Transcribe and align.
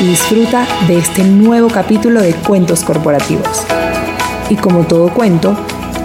y 0.00 0.06
disfruta 0.06 0.66
de 0.88 0.98
este 0.98 1.24
nuevo 1.24 1.68
capítulo 1.68 2.20
de 2.20 2.34
Cuentos 2.34 2.82
Corporativos. 2.82 3.64
Y 4.50 4.56
como 4.56 4.86
todo 4.86 5.12
cuento, 5.12 5.56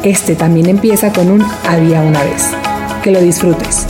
este 0.04 0.36
también 0.36 0.68
empieza 0.68 1.12
con 1.12 1.30
un 1.32 1.44
había 1.68 2.02
una 2.02 2.24
vez. 2.24 2.52
Que 3.04 3.12
lo 3.12 3.22
disfrutes. 3.22 3.88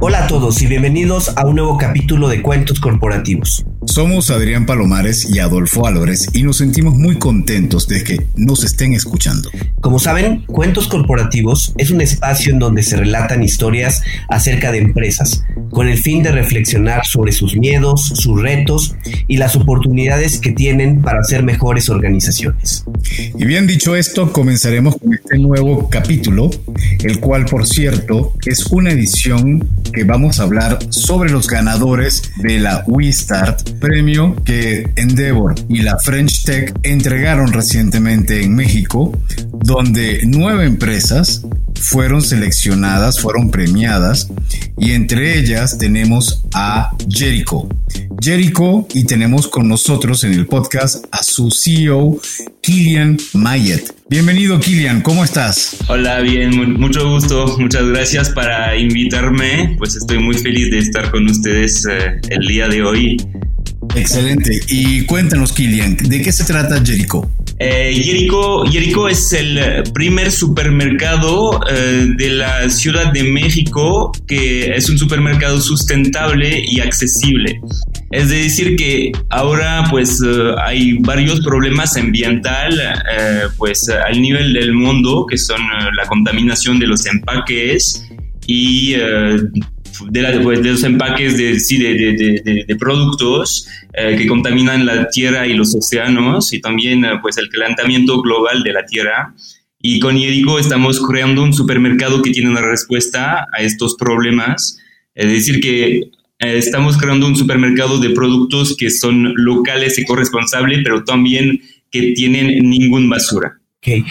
Hola 0.00 0.24
a 0.24 0.26
todos 0.26 0.60
y 0.62 0.66
bienvenidos 0.66 1.36
a 1.36 1.46
un 1.46 1.56
nuevo 1.56 1.76
capítulo 1.78 2.28
de 2.28 2.42
Cuentos 2.42 2.80
Corporativos. 2.80 3.64
Somos 3.98 4.30
Adrián 4.30 4.64
Palomares 4.64 5.28
y 5.28 5.40
Adolfo 5.40 5.84
Álvarez 5.84 6.28
y 6.32 6.44
nos 6.44 6.58
sentimos 6.58 6.94
muy 6.94 7.18
contentos 7.18 7.88
de 7.88 8.04
que 8.04 8.28
nos 8.36 8.62
estén 8.62 8.92
escuchando. 8.92 9.50
Como 9.80 9.98
saben, 9.98 10.44
Cuentos 10.46 10.86
Corporativos 10.86 11.74
es 11.78 11.90
un 11.90 12.00
espacio 12.00 12.52
en 12.52 12.60
donde 12.60 12.84
se 12.84 12.96
relatan 12.96 13.42
historias 13.42 14.02
acerca 14.28 14.70
de 14.70 14.78
empresas, 14.78 15.44
con 15.70 15.88
el 15.88 15.98
fin 15.98 16.22
de 16.22 16.30
reflexionar 16.30 17.06
sobre 17.06 17.32
sus 17.32 17.56
miedos, 17.56 18.12
sus 18.14 18.40
retos 18.40 18.94
y 19.26 19.36
las 19.36 19.56
oportunidades 19.56 20.38
que 20.38 20.52
tienen 20.52 21.02
para 21.02 21.24
ser 21.24 21.42
mejores 21.42 21.88
organizaciones. 21.88 22.84
Y 23.36 23.44
bien 23.46 23.66
dicho 23.66 23.96
esto, 23.96 24.32
comenzaremos 24.32 24.96
con 24.96 25.12
este 25.12 25.38
nuevo 25.38 25.90
capítulo, 25.90 26.50
el 27.02 27.18
cual 27.18 27.46
por 27.46 27.66
cierto 27.66 28.32
es 28.46 28.64
una 28.66 28.92
edición 28.92 29.68
que 29.92 30.04
vamos 30.04 30.38
a 30.38 30.44
hablar 30.44 30.78
sobre 30.90 31.30
los 31.30 31.48
ganadores 31.48 32.22
de 32.42 32.60
la 32.60 32.84
WeStart 32.86 33.68
premio 33.88 34.36
que 34.44 34.86
Endeavor 34.96 35.54
y 35.70 35.80
la 35.80 35.98
French 35.98 36.44
Tech 36.44 36.78
entregaron 36.82 37.54
recientemente 37.54 38.42
en 38.42 38.54
México, 38.54 39.18
donde 39.64 40.20
nueve 40.26 40.66
empresas 40.66 41.46
fueron 41.80 42.20
seleccionadas, 42.20 43.18
fueron 43.18 43.50
premiadas 43.50 44.28
y 44.76 44.92
entre 44.92 45.38
ellas 45.38 45.78
tenemos 45.78 46.44
a 46.52 46.90
Jericho. 47.08 47.66
Jericho 48.20 48.86
y 48.92 49.04
tenemos 49.04 49.48
con 49.48 49.68
nosotros 49.68 50.22
en 50.24 50.34
el 50.34 50.46
podcast 50.46 51.06
a 51.10 51.22
su 51.22 51.50
CEO, 51.50 52.20
Kilian 52.60 53.16
Mayet. 53.32 53.94
Bienvenido 54.10 54.60
Kilian, 54.60 55.00
¿cómo 55.00 55.24
estás? 55.24 55.78
Hola, 55.88 56.20
bien, 56.20 56.78
mucho 56.78 57.08
gusto, 57.08 57.56
muchas 57.58 57.86
gracias 57.86 58.28
para 58.30 58.76
invitarme, 58.76 59.76
pues 59.78 59.96
estoy 59.96 60.18
muy 60.18 60.34
feliz 60.34 60.70
de 60.70 60.78
estar 60.78 61.10
con 61.10 61.24
ustedes 61.24 61.86
eh, 61.86 62.20
el 62.28 62.46
día 62.46 62.68
de 62.68 62.82
hoy 62.82 63.16
Excelente. 63.98 64.60
Y 64.68 65.04
cuéntanos, 65.06 65.52
Kilian, 65.52 65.96
¿de 65.96 66.22
qué 66.22 66.32
se 66.32 66.44
trata 66.44 66.82
Jericho? 66.84 67.28
Eh, 67.60 67.92
Jericho, 68.70 69.08
es 69.08 69.32
el 69.32 69.82
primer 69.92 70.30
supermercado 70.30 71.60
eh, 71.68 72.06
de 72.16 72.28
la 72.28 72.70
Ciudad 72.70 73.12
de 73.12 73.24
México 73.24 74.12
que 74.28 74.76
es 74.76 74.88
un 74.88 74.96
supermercado 74.96 75.60
sustentable 75.60 76.62
y 76.64 76.78
accesible. 76.78 77.60
Es 78.12 78.30
decir 78.30 78.76
que 78.76 79.10
ahora 79.30 79.84
pues 79.90 80.22
eh, 80.24 80.54
hay 80.64 80.98
varios 81.00 81.40
problemas 81.40 81.96
ambiental 81.96 82.80
eh, 82.80 83.40
pues 83.56 83.88
al 83.88 84.22
nivel 84.22 84.52
del 84.52 84.72
mundo 84.72 85.26
que 85.28 85.36
son 85.36 85.60
la 85.96 86.06
contaminación 86.06 86.78
de 86.78 86.86
los 86.86 87.06
empaques 87.06 88.04
y 88.46 88.94
de, 90.10 90.40
pues, 90.40 90.62
de, 90.62 90.70
los 90.70 90.84
empaques 90.84 91.36
de, 91.36 91.58
sí, 91.60 91.78
de, 91.78 92.64
de 92.66 92.76
productos 92.76 93.66
eh, 93.94 94.16
que 94.16 94.26
contaminan 94.26 94.86
la 94.86 95.08
tierra 95.08 95.46
y 95.46 95.54
los 95.54 95.74
océanos 95.74 96.52
y 96.52 96.60
también 96.60 97.04
eh, 97.04 97.18
pues 97.20 97.36
el 97.38 97.48
calentamiento 97.48 98.20
global 98.22 98.62
de 98.62 98.72
la 98.72 98.84
tierra. 98.84 99.34
Y 99.80 99.98
con 99.98 100.16
Yerico 100.16 100.58
estamos 100.58 101.00
creando 101.04 101.42
un 101.42 101.52
supermercado 101.52 102.22
que 102.22 102.30
tiene 102.30 102.50
una 102.50 102.60
respuesta 102.60 103.46
a 103.52 103.62
estos 103.62 103.96
problemas. 103.96 104.78
Es 105.14 105.28
decir, 105.30 105.60
que 105.60 105.96
eh, 105.96 106.10
estamos 106.38 106.96
creando 106.96 107.26
un 107.26 107.34
supermercado 107.34 107.98
de 107.98 108.10
productos 108.10 108.76
que 108.76 108.90
son 108.90 109.32
locales 109.36 109.98
y 109.98 110.04
corresponsables, 110.04 110.80
pero 110.84 111.02
también 111.04 111.60
que 111.90 112.12
tienen 112.12 112.68
ningún 112.68 113.08
basura. 113.08 113.57
Ok. 113.78 114.04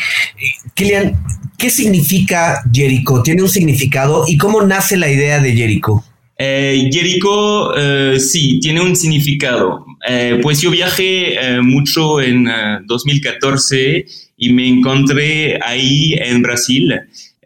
Kilian, 0.75 1.15
¿qué 1.57 1.69
significa 1.69 2.61
Jericho? 2.71 3.21
¿Tiene 3.21 3.41
un 3.41 3.49
significado? 3.49 4.23
¿Y 4.27 4.37
cómo 4.37 4.61
nace 4.61 4.95
la 4.95 5.09
idea 5.09 5.39
de 5.39 5.53
Jericho? 5.53 6.03
Eh, 6.37 6.89
Jericho, 6.91 7.75
eh, 7.75 8.19
sí, 8.19 8.59
tiene 8.59 8.81
un 8.81 8.95
significado. 8.95 9.85
Eh, 10.07 10.39
pues 10.41 10.61
yo 10.61 10.69
viajé 10.71 11.33
eh, 11.33 11.61
mucho 11.61 12.21
en 12.21 12.47
2014 12.85 14.05
y 14.37 14.53
me 14.53 14.67
encontré 14.67 15.59
ahí 15.61 16.13
en 16.13 16.41
Brasil, 16.43 16.93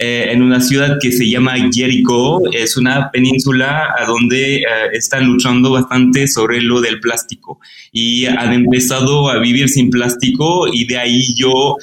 en 0.03 0.41
una 0.41 0.59
ciudad 0.59 0.97
que 0.99 1.11
se 1.11 1.29
llama 1.29 1.53
Jericho. 1.71 2.39
Es 2.51 2.75
una 2.75 3.11
península 3.11 3.93
a 3.97 4.05
donde 4.05 4.63
están 4.93 5.25
luchando 5.25 5.71
bastante 5.71 6.27
sobre 6.27 6.61
lo 6.61 6.81
del 6.81 6.99
plástico 6.99 7.59
y 7.91 8.25
han 8.25 8.51
empezado 8.53 9.29
a 9.29 9.39
vivir 9.39 9.69
sin 9.69 9.89
plástico 9.91 10.67
y 10.71 10.85
de 10.85 10.97
ahí 10.97 11.35
yo 11.35 11.75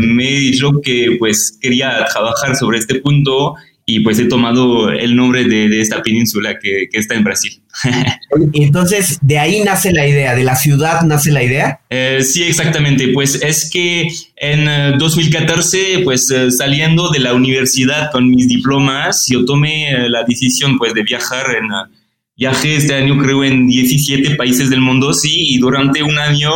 me 0.00 0.28
he 0.28 0.38
dicho 0.38 0.80
que 0.82 1.16
pues 1.18 1.58
quería 1.60 2.06
trabajar 2.10 2.56
sobre 2.56 2.78
este 2.78 2.96
punto 3.00 3.54
y 3.84 4.00
pues 4.00 4.18
he 4.18 4.26
tomado 4.26 4.90
el 4.90 5.16
nombre 5.16 5.44
de, 5.44 5.80
esta 5.80 6.02
península 6.02 6.58
que, 6.58 6.88
está 6.92 7.14
en 7.14 7.24
Brasil. 7.24 7.61
Entonces, 8.52 9.18
de 9.22 9.38
ahí 9.38 9.60
nace 9.60 9.92
la 9.92 10.06
idea, 10.06 10.34
de 10.34 10.44
la 10.44 10.56
ciudad 10.56 11.02
nace 11.02 11.30
la 11.30 11.42
idea. 11.42 11.80
Eh, 11.90 12.18
sí, 12.22 12.42
exactamente. 12.42 13.08
Pues 13.08 13.42
es 13.42 13.70
que 13.70 14.08
en 14.36 14.98
2014, 14.98 15.94
eh, 15.94 15.98
pues 16.00 16.30
eh, 16.30 16.50
saliendo 16.50 17.10
de 17.10 17.20
la 17.20 17.34
universidad 17.34 18.10
con 18.10 18.28
mis 18.28 18.48
diplomas, 18.48 19.26
yo 19.28 19.44
tomé 19.44 20.08
la 20.08 20.24
decisión 20.24 20.78
pues 20.78 20.94
de 20.94 21.02
viajar 21.02 21.46
en... 21.56 21.68
Viajé 22.34 22.76
este 22.76 22.94
año 22.94 23.18
creo 23.18 23.44
en 23.44 23.68
17 23.68 24.36
países 24.36 24.70
del 24.70 24.80
mundo, 24.80 25.12
sí, 25.12 25.54
y 25.54 25.58
durante 25.58 26.02
un 26.02 26.18
año, 26.18 26.50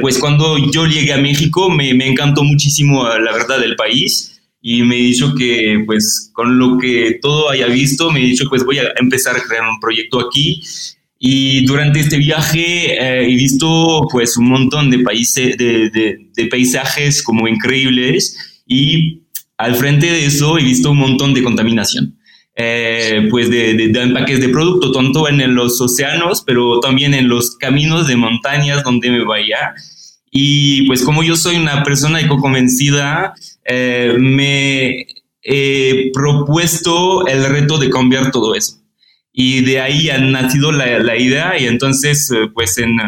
pues 0.00 0.18
cuando 0.18 0.56
yo 0.72 0.86
llegué 0.86 1.12
a 1.12 1.18
México 1.18 1.68
me, 1.68 1.92
me 1.92 2.08
encantó 2.08 2.42
muchísimo 2.42 3.06
la 3.06 3.32
verdad 3.32 3.60
del 3.60 3.76
país 3.76 4.31
y 4.62 4.82
me 4.84 4.96
he 4.96 5.02
dicho 5.02 5.34
que 5.34 5.82
pues 5.84 6.30
con 6.32 6.56
lo 6.56 6.78
que 6.78 7.18
todo 7.20 7.50
haya 7.50 7.66
visto, 7.66 8.10
me 8.12 8.20
he 8.20 8.26
dicho 8.26 8.44
pues 8.48 8.64
voy 8.64 8.78
a 8.78 8.92
empezar 8.96 9.36
a 9.36 9.42
crear 9.42 9.68
un 9.68 9.80
proyecto 9.80 10.20
aquí 10.20 10.62
y 11.24 11.64
durante 11.66 12.00
este 12.00 12.16
viaje 12.16 12.94
eh, 12.94 13.24
he 13.24 13.36
visto 13.36 14.08
pues 14.10 14.36
un 14.36 14.48
montón 14.48 14.90
de, 14.90 15.00
países, 15.00 15.56
de, 15.56 15.90
de, 15.90 16.46
paisajes 16.46 17.22
como 17.22 17.46
increíbles 17.46 18.62
y 18.66 19.20
al 19.56 19.76
frente 19.76 20.06
de 20.06 20.26
eso 20.26 20.58
he 20.58 20.64
visto 20.64 20.90
un 20.90 20.98
montón 20.98 21.34
de 21.34 21.42
contaminación. 21.42 22.18
Eh, 22.54 23.28
pues 23.30 23.48
de, 23.50 23.74
de, 23.74 24.02
empaques 24.02 24.40
de 24.40 24.48
producto, 24.48 24.92
tanto 24.92 25.28
en 25.28 25.54
los 25.54 25.80
océanos, 25.80 26.42
pero 26.44 26.80
también 26.80 27.14
en 27.14 27.28
los 27.28 27.56
caminos 27.56 28.08
de 28.08 28.16
montañas 28.16 28.82
donde 28.82 29.10
me 29.10 29.24
vaya. 29.24 29.74
Y 30.30 30.86
pues 30.88 31.04
como 31.04 31.22
yo 31.22 31.36
soy 31.36 31.54
una 31.54 31.84
persona 31.84 32.20
eco-convencida, 32.20 33.32
eh, 33.64 34.14
me 34.18 35.06
he 35.42 36.10
propuesto 36.12 37.26
el 37.26 37.44
reto 37.44 37.78
de 37.78 37.90
cambiar 37.90 38.30
todo 38.30 38.54
eso. 38.54 38.78
Y 39.32 39.62
de 39.62 39.80
ahí 39.80 40.10
ha 40.10 40.18
nacido 40.18 40.72
la, 40.72 41.16
idea 41.16 41.58
y 41.58 41.66
entonces 41.66 42.30
eh, 42.30 42.48
pues 42.52 42.76
en, 42.78 42.98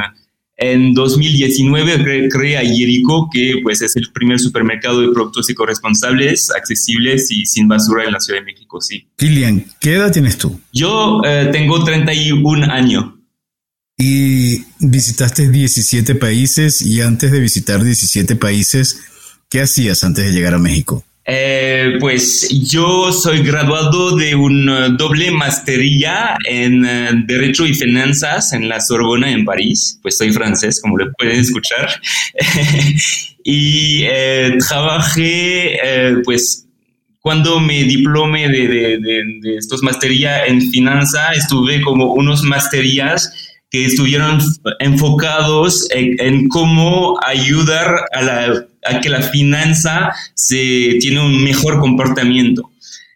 en 0.56 0.95
2019 0.95 2.29
creé 2.31 2.56
a 2.56 2.62
Jerico, 2.62 3.29
que 3.33 3.56
pues 3.62 3.83
es 3.83 3.97
el 3.97 4.11
primer 4.12 4.39
supermercado 4.39 5.01
de 5.01 5.12
productos 5.12 5.51
ecoresponsables, 5.51 6.51
accesibles 6.51 7.31
y 7.31 7.45
sin 7.45 7.69
basura 7.69 8.05
en 8.05 8.12
la 8.12 8.21
Ciudad 8.21 8.41
de 8.41 8.47
México, 8.47 8.81
sí. 8.81 9.09
Kilian, 9.17 9.67
¿qué 9.81 9.95
edad 9.95 10.12
tienes 10.12 10.39
tú? 10.39 10.61
Yo 10.73 11.21
eh, 11.25 11.49
tengo 11.53 11.83
31 11.85 12.73
años. 12.73 13.06
Y 13.97 14.65
visitaste 14.81 15.49
17 15.51 16.17
países 16.17 16.83
y 16.83 17.01
antes 17.01 17.31
de 17.31 17.39
visitar 17.39 17.83
17 17.83 18.35
países, 18.37 19.01
¿qué 19.55 19.61
hacías 19.61 20.03
antes 20.03 20.25
de 20.25 20.33
llegar 20.33 20.53
a 20.55 20.59
México? 20.59 21.05
Eh, 21.25 21.99
pues 22.01 22.49
yo 22.69 23.12
soy 23.12 23.45
graduado 23.45 24.17
de 24.17 24.35
una 24.35 24.89
doble 24.89 25.31
maestría 25.31 26.37
en 26.45 26.85
eh, 26.85 27.11
Derecho 27.25 27.65
y 27.65 27.73
Finanzas 27.73 28.53
en 28.53 28.69
la 28.69 28.81
Sorbona 28.81 29.31
en 29.31 29.45
París. 29.45 30.01
Pues 30.03 30.19
soy 30.19 30.33
francés, 30.33 30.81
como 30.83 30.99
lo 30.99 31.12
pueden 31.12 31.39
escuchar. 31.39 31.89
y 33.45 34.03
eh, 34.03 34.59
trabajé, 34.69 35.79
pues 36.25 36.67
cuando 37.21 37.61
me 37.61 37.85
diplomé 37.85 38.49
de, 38.49 39.39
estos 39.56 39.85
maestrías 39.85 40.49
en 40.49 40.61
finanzas, 40.73 41.39
estuve 41.39 41.81
como 41.81 42.12
unos 42.12 42.43
maestrías 42.43 43.33
que 43.71 43.87
estuvieron 43.87 44.41
enfocados 44.81 45.89
en, 45.91 46.49
cómo 46.49 47.19
ayudar 47.25 48.06
a, 48.12 48.23
la, 48.23 48.67
a, 48.85 49.01
que 49.01 49.09
la 49.09 49.23
finanza 49.23 50.13
se 50.35 50.97
tiene 51.01 51.21
un 51.21 51.43
mejor 51.43 51.81
comportamiento. 51.81 52.71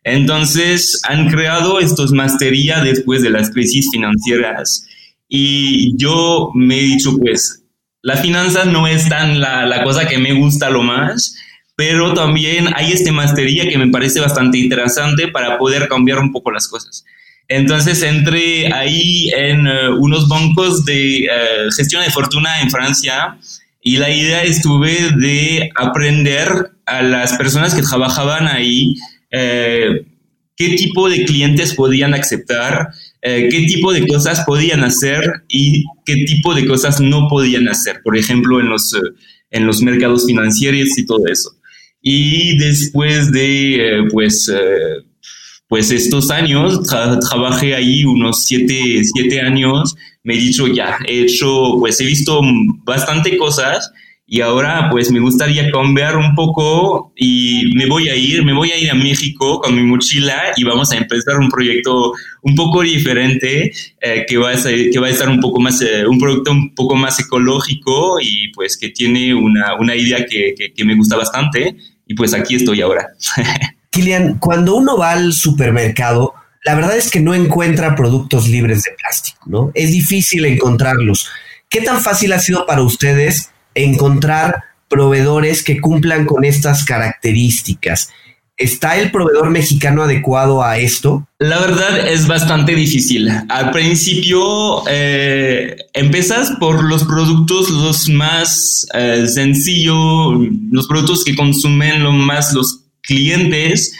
Entonces 0.05 1.01
han 1.09 1.29
creado 1.29 1.81
estos 1.81 2.13
mastería 2.13 2.81
después 2.81 3.23
de 3.23 3.31
las 3.31 3.51
crisis 3.51 3.89
financieras 3.91 4.87
y 5.29 5.97
yo 5.97 6.51
me 6.55 6.79
he 6.79 6.83
dicho 6.83 7.17
pues 7.19 7.63
la 8.03 8.17
finanza 8.17 8.65
no 8.65 8.87
es 8.87 9.09
tan 9.09 9.41
la, 9.41 9.67
la 9.67 9.83
cosa 9.85 10.07
que 10.07 10.19
me 10.19 10.33
gusta 10.33 10.71
lo 10.71 10.83
más, 10.83 11.37
pero 11.77 12.15
también 12.15 12.69
hay 12.75 12.93
este 12.93 13.13
mastería 13.13 13.69
que 13.69 13.77
me 13.77 13.89
parece 13.89 14.21
bastante 14.21 14.59
interesante 14.59 15.29
para 15.29 15.59
poder 15.59 15.89
cambiar 15.89 16.19
un 16.19 16.33
poco 16.33 16.51
las 16.51 16.69
cosas. 16.69 17.05
Entonces 17.49 18.03
entré 18.03 18.73
ahí 18.73 19.31
en 19.35 19.67
eh, 19.67 19.89
unos 19.91 20.29
bancos 20.29 20.85
de 20.85 21.25
eh, 21.25 21.29
gestión 21.75 22.05
de 22.05 22.11
fortuna 22.11 22.61
en 22.61 22.71
Francia 22.71 23.39
y 23.89 23.97
la 23.97 24.15
idea 24.15 24.43
estuve 24.43 25.13
de 25.17 25.71
aprender 25.75 26.73
a 26.85 27.01
las 27.01 27.39
personas 27.39 27.75
que 27.75 27.81
trabajaban 27.81 28.47
ahí 28.47 28.97
eh, 29.31 30.05
qué 30.55 30.69
tipo 30.77 31.09
de 31.09 31.25
clientes 31.25 31.75
podían 31.75 32.13
aceptar, 32.13 32.89
qué 33.23 33.65
tipo 33.67 33.95
de 33.95 34.07
cosas 34.07 34.45
podían 34.45 34.85
hacer 34.85 35.23
y 35.49 35.85
qué 36.05 36.17
tipo 36.27 36.55
de 36.55 36.67
cosas 36.67 37.01
no 37.01 37.29
podían 37.31 37.67
hacer, 37.67 38.03
por 38.05 38.15
ejemplo, 38.15 38.61
en 38.61 38.69
los, 38.69 38.95
en 39.51 39.67
los 39.67 39.81
mercados 39.81 40.27
financieros 40.27 40.99
y 40.99 41.07
todo 41.07 41.27
eso. 41.27 41.53
Y 42.03 42.59
después 42.59 43.33
de, 43.33 44.07
pues, 44.13 44.53
pues 45.67 45.91
estos 45.91 46.31
años, 46.31 46.83
trabajé 46.83 47.75
ahí 47.75 48.05
unos 48.05 48.45
siete, 48.45 49.01
siete 49.15 49.41
años, 49.41 49.97
me 50.29 50.35
he 50.35 50.37
dicho 50.37 50.67
ya, 50.67 50.99
he 51.07 51.23
hecho, 51.23 51.77
pues 51.79 51.99
he 52.03 52.05
visto 52.05 52.43
bastante 52.85 53.39
cosas 53.39 53.91
y 54.27 54.43
ahora 54.43 54.91
pues 54.91 55.11
me 55.11 55.21
gustaría 55.21 55.71
cambiar 55.71 56.19
un 56.19 56.35
poco 56.35 57.15
y 57.17 57.73
me 57.75 57.87
voy 57.87 58.11
a 58.11 58.15
ir, 58.15 58.45
me 58.45 58.53
voy 58.53 58.71
a 58.71 58.77
ir 58.77 58.91
a 58.91 58.95
México 58.95 59.59
con 59.59 59.75
mi 59.75 59.83
mochila 59.83 60.53
y 60.55 60.65
vamos 60.65 60.93
a 60.93 60.99
empezar 60.99 61.39
un 61.39 61.49
proyecto 61.49 62.13
un 62.43 62.55
poco 62.55 62.83
diferente 62.83 63.73
eh, 64.03 64.27
que, 64.29 64.37
va 64.37 64.51
a 64.51 64.57
ser, 64.59 64.91
que 64.91 64.99
va 64.99 65.07
a 65.07 65.11
estar 65.11 65.31
un 65.31 65.41
poco 65.41 65.61
más, 65.61 65.81
eh, 65.81 66.07
un 66.07 66.19
producto 66.19 66.51
un 66.51 66.75
poco 66.75 66.95
más 66.95 67.19
ecológico 67.19 68.19
y 68.21 68.53
pues 68.53 68.77
que 68.77 68.91
tiene 68.91 69.33
una, 69.33 69.77
una 69.77 69.97
idea 69.97 70.27
que, 70.27 70.55
que, 70.55 70.75
que 70.75 70.85
me 70.85 70.95
gusta 70.95 71.17
bastante 71.17 71.75
y 72.07 72.15
pues 72.15 72.35
aquí 72.35 72.57
estoy 72.57 72.83
ahora. 72.83 73.07
Kilian, 73.91 74.39
cuando 74.39 74.77
uno 74.77 74.99
va 74.99 75.13
al 75.13 75.33
supermercado, 75.33 76.35
la 76.69 76.75
verdad 76.75 76.99
es 76.99 77.11
que 77.11 77.21
no 77.21 77.35
encuentra 77.35 77.97
productos 77.97 78.47
libres 78.47 78.83
de 78.83 78.91
plástico, 78.91 79.41
¿no? 79.47 79.71
Es 79.73 79.91
difícil 79.91 80.45
encontrarlos. 80.45 81.27
¿Qué 81.71 81.81
tan 81.81 82.03
fácil 82.03 82.31
ha 82.35 82.39
sido 82.39 82.67
para 82.67 82.83
ustedes 82.83 83.53
encontrar 83.75 84.65
proveedores 84.87 85.63
que 85.63 85.81
cumplan 85.81 86.27
con 86.27 86.45
estas 86.45 86.85
características? 86.85 88.11
¿Está 88.59 88.99
el 88.99 89.11
proveedor 89.11 89.49
mexicano 89.49 90.03
adecuado 90.03 90.63
a 90.63 90.77
esto? 90.77 91.27
La 91.39 91.59
verdad 91.59 92.07
es 92.07 92.27
bastante 92.27 92.75
difícil. 92.75 93.31
Al 93.49 93.71
principio 93.71 94.83
eh, 94.91 95.75
empiezas 95.95 96.51
por 96.61 96.85
los 96.85 97.05
productos 97.05 97.71
los 97.71 98.11
más 98.11 98.87
eh, 98.93 99.27
sencillos, 99.27 100.35
los 100.71 100.87
productos 100.87 101.25
que 101.25 101.35
consumen 101.35 102.03
lo 102.03 102.13
más 102.13 102.53
los 102.53 102.83
clientes 103.01 103.95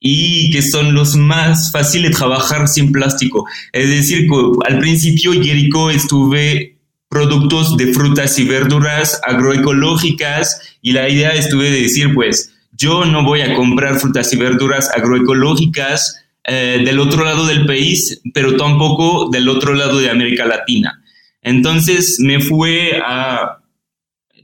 y 0.00 0.50
que 0.50 0.62
son 0.62 0.94
los 0.94 1.16
más 1.16 1.72
fáciles 1.72 2.10
de 2.10 2.16
trabajar 2.16 2.68
sin 2.68 2.92
plástico. 2.92 3.46
Es 3.72 3.88
decir, 3.88 4.26
al 4.66 4.78
principio 4.78 5.32
Jericho 5.32 5.90
estuve 5.90 6.76
productos 7.08 7.76
de 7.76 7.92
frutas 7.92 8.38
y 8.38 8.44
verduras 8.44 9.20
agroecológicas 9.24 10.76
y 10.82 10.92
la 10.92 11.08
idea 11.08 11.30
estuve 11.30 11.70
de 11.70 11.82
decir, 11.82 12.14
pues, 12.14 12.54
yo 12.72 13.04
no 13.04 13.24
voy 13.24 13.40
a 13.40 13.54
comprar 13.54 13.98
frutas 13.98 14.32
y 14.32 14.36
verduras 14.36 14.90
agroecológicas 14.94 16.22
eh, 16.44 16.82
del 16.84 17.00
otro 17.00 17.24
lado 17.24 17.46
del 17.46 17.66
país, 17.66 18.20
pero 18.32 18.56
tampoco 18.56 19.28
del 19.30 19.48
otro 19.48 19.74
lado 19.74 19.98
de 19.98 20.10
América 20.10 20.46
Latina. 20.46 21.02
Entonces 21.42 22.18
me 22.20 22.40
fue 22.40 23.00
a 23.04 23.58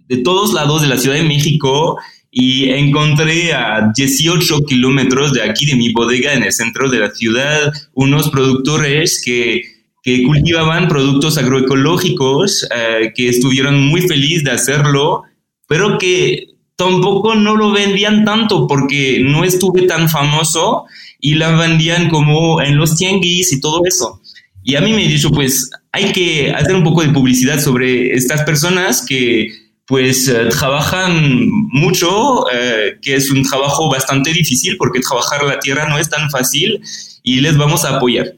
de 0.09 0.19
todos 0.19 0.53
lados 0.53 0.83
de 0.83 0.89
la 0.89 0.99
Ciudad 0.99 1.17
de 1.17 1.23
México 1.23 1.99
y 2.37 2.69
encontré 2.69 3.53
a 3.53 3.93
18 3.95 4.65
kilómetros 4.67 5.33
de 5.33 5.43
aquí, 5.43 5.67
de 5.67 5.77
mi 5.77 5.93
bodega, 5.93 6.35
en 6.35 6.43
el 6.43 6.53
centro 6.53 6.91
de 6.91 6.99
la 6.99 7.11
ciudad, 7.13 7.73
unos 7.93 8.29
productores 8.29 9.23
que, 9.25 9.63
que 10.03 10.25
cultivaban 10.25 10.89
productos 10.89 11.39
agroecológicos, 11.39 12.67
eh, 12.75 13.13
que 13.15 13.29
estuvieron 13.29 13.87
muy 13.87 14.01
felices 14.01 14.43
de 14.43 14.51
hacerlo, 14.51 15.23
pero 15.69 15.97
que 15.97 16.49
tampoco 16.75 17.37
no 17.37 17.55
lo 17.55 17.71
vendían 17.71 18.25
tanto 18.25 18.67
porque 18.67 19.21
no 19.23 19.45
estuve 19.45 19.83
tan 19.83 20.09
famoso 20.09 20.87
y 21.21 21.37
la 21.37 21.53
vendían 21.57 22.11
como 22.11 22.61
en 22.61 22.77
los 22.77 22.97
tianguis 22.97 23.53
y 23.53 23.61
todo 23.61 23.83
eso. 23.87 24.21
Y 24.65 24.75
a 24.75 24.81
mí 24.81 24.93
me 24.93 25.05
he 25.05 25.09
dicho, 25.09 25.31
pues 25.31 25.71
hay 25.93 26.11
que 26.11 26.51
hacer 26.51 26.75
un 26.75 26.83
poco 26.83 27.03
de 27.03 27.11
publicidad 27.11 27.61
sobre 27.61 28.13
estas 28.13 28.43
personas 28.43 29.07
que 29.07 29.64
pues 29.87 30.29
eh, 30.29 30.47
trabajan 30.51 31.49
mucho, 31.51 32.47
eh, 32.51 32.99
que 33.03 33.17
es 33.17 33.31
un 33.31 33.43
trabajo 33.43 33.91
bastante 33.91 34.33
difícil 34.33 34.77
porque 34.79 35.01
trabajar 35.01 35.45
la 35.45 35.59
tierra 35.59 35.89
no 35.89 35.99
es 35.99 36.09
tan 36.09 36.31
fácil 36.31 36.81
y 37.23 37.41
les 37.41 37.57
vamos 37.57 37.85
a 37.85 37.97
apoyar. 37.97 38.35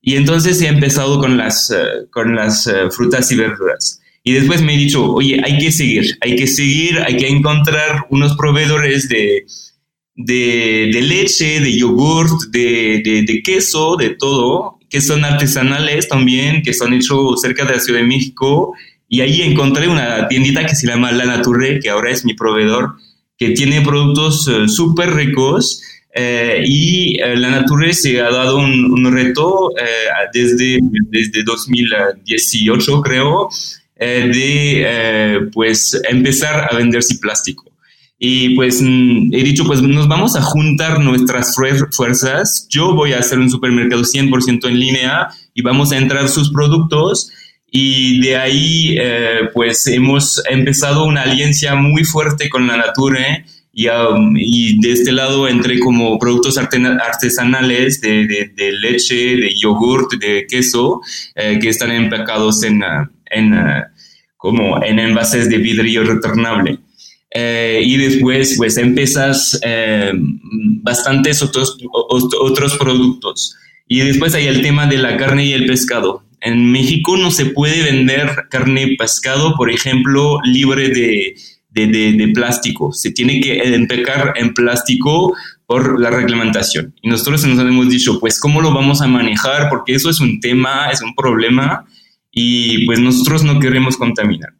Y 0.00 0.16
entonces 0.16 0.60
he 0.62 0.68
empezado 0.68 1.18
con 1.18 1.36
las, 1.36 1.70
eh, 1.70 2.06
con 2.10 2.36
las 2.36 2.70
frutas 2.90 3.30
y 3.32 3.36
verduras. 3.36 4.00
Y 4.22 4.32
después 4.32 4.62
me 4.62 4.74
he 4.74 4.78
dicho, 4.78 5.12
oye, 5.12 5.40
hay 5.44 5.58
que 5.58 5.72
seguir, 5.72 6.16
hay 6.20 6.36
que 6.36 6.46
seguir, 6.46 6.98
hay 7.00 7.16
que 7.16 7.28
encontrar 7.28 8.06
unos 8.10 8.36
proveedores 8.36 9.08
de, 9.08 9.44
de, 10.14 11.00
leche, 11.02 11.60
de 11.60 11.76
yogurt, 11.76 12.40
de, 12.50 13.02
de, 13.04 13.22
de, 13.22 13.42
queso, 13.42 13.96
de 13.96 14.10
todo, 14.10 14.78
que 14.88 15.00
son 15.00 15.24
artesanales 15.24 16.08
también, 16.08 16.62
que 16.62 16.72
son 16.72 16.94
hechos 16.94 17.40
cerca 17.40 17.64
de 17.64 17.72
la 17.72 17.80
Ciudad 17.80 18.00
de 18.00 18.06
México 18.06 18.72
y 19.08 19.20
ahí 19.20 19.42
encontré 19.42 19.88
una 19.88 20.28
tiendita 20.28 20.64
que 20.66 20.74
se 20.74 20.86
llama 20.86 21.12
La 21.12 21.24
Nature, 21.24 21.80
que 21.80 21.90
ahora 21.90 22.10
es 22.10 22.24
mi 22.24 22.34
proveedor, 22.34 22.94
que 23.38 23.50
tiene 23.50 23.80
productos 23.82 24.46
uh, 24.48 24.68
súper 24.68 25.14
ricos. 25.14 25.82
Eh, 26.16 26.62
y 26.64 27.20
uh, 27.22 27.36
La 27.36 27.50
Nature 27.50 27.92
se 27.92 28.20
ha 28.20 28.30
dado 28.30 28.58
un, 28.58 28.84
un 28.84 29.12
reto 29.12 29.66
uh, 29.66 29.74
desde, 30.32 30.78
desde 31.10 31.42
2018, 31.42 33.00
creo, 33.02 33.48
de 33.96 35.48
pues 35.52 36.00
empezar 36.08 36.68
a 36.70 36.76
vender 36.76 37.02
sin 37.02 37.18
plástico. 37.18 37.64
Y 38.18 38.54
pues 38.54 38.80
mm, 38.80 39.34
he 39.34 39.42
dicho, 39.42 39.64
pues 39.64 39.82
nos 39.82 40.08
vamos 40.08 40.36
a 40.36 40.42
juntar 40.42 41.00
nuestras 41.00 41.54
fuerzas. 41.54 42.66
Yo 42.70 42.94
voy 42.94 43.12
a 43.12 43.18
hacer 43.18 43.38
un 43.38 43.50
supermercado 43.50 44.02
100% 44.02 44.68
en 44.68 44.78
línea 44.78 45.28
y 45.52 45.62
vamos 45.62 45.92
a 45.92 45.98
entrar 45.98 46.28
sus 46.28 46.50
productos 46.50 47.30
y 47.76 48.20
de 48.20 48.36
ahí 48.36 48.96
eh, 49.00 49.48
pues 49.52 49.84
hemos 49.88 50.40
empezado 50.48 51.06
una 51.06 51.22
alianza 51.22 51.74
muy 51.74 52.04
fuerte 52.04 52.48
con 52.48 52.68
la 52.68 52.76
Nature 52.76 53.44
y, 53.72 53.88
um, 53.88 54.32
de 54.32 54.92
este 54.92 55.10
lado 55.10 55.48
entré 55.48 55.80
como 55.80 56.16
productos 56.20 56.56
artesanales 56.56 58.00
de, 58.00 58.28
de, 58.54 58.72
leche, 58.74 59.36
de 59.36 59.52
yogurt, 59.56 60.12
de 60.20 60.46
queso, 60.48 61.00
eh, 61.34 61.58
que 61.60 61.70
están 61.70 61.90
empacados 61.90 62.62
en, 62.62 62.80
uh, 62.84 63.08
en, 63.26 63.54
uh, 63.54 63.82
como 64.36 64.80
en 64.80 65.00
envases 65.00 65.50
de 65.50 65.58
vidrio 65.58 66.04
retornable. 66.04 66.78
Eh, 67.32 67.80
y 67.84 67.96
después 67.96 68.54
pues 68.56 68.76
empiezas 68.76 69.60
bastantes 70.80 71.42
otros, 71.42 71.76
otros 72.40 72.76
productos. 72.76 73.56
Y 73.88 73.98
después 73.98 74.32
hay 74.36 74.46
el 74.46 74.62
tema 74.62 74.86
de 74.86 74.98
la 74.98 75.16
carne 75.16 75.46
y 75.46 75.52
el 75.54 75.66
pescado. 75.66 76.23
En 76.44 76.70
México 76.70 77.16
no 77.16 77.30
se 77.30 77.46
puede 77.46 77.82
vender 77.82 78.48
carne 78.50 78.96
pescado, 78.98 79.56
por 79.56 79.70
ejemplo, 79.70 80.38
libre 80.44 80.90
de, 80.90 81.34
de, 81.70 82.30
plástico. 82.34 82.92
Se 82.92 83.12
tiene 83.12 83.40
que 83.40 83.62
empecar 83.74 84.34
en 84.36 84.52
plástico 84.52 85.34
por 85.64 85.98
la 85.98 86.10
reglamentación. 86.10 86.94
Y 87.00 87.08
nosotros 87.08 87.46
nos 87.46 87.58
hemos 87.58 87.88
dicho, 87.88 88.20
pues, 88.20 88.38
¿cómo 88.38 88.60
lo 88.60 88.74
vamos 88.74 89.00
a 89.00 89.06
manejar? 89.06 89.70
Porque 89.70 89.94
eso 89.94 90.10
es 90.10 90.20
un 90.20 90.38
tema, 90.38 90.90
es 90.90 91.00
un 91.00 91.14
problema 91.14 91.86
y 92.30 92.84
pues 92.84 92.98
nosotros 92.98 93.42
no 93.42 93.58
queremos 93.58 93.96
contaminar. 93.96 94.50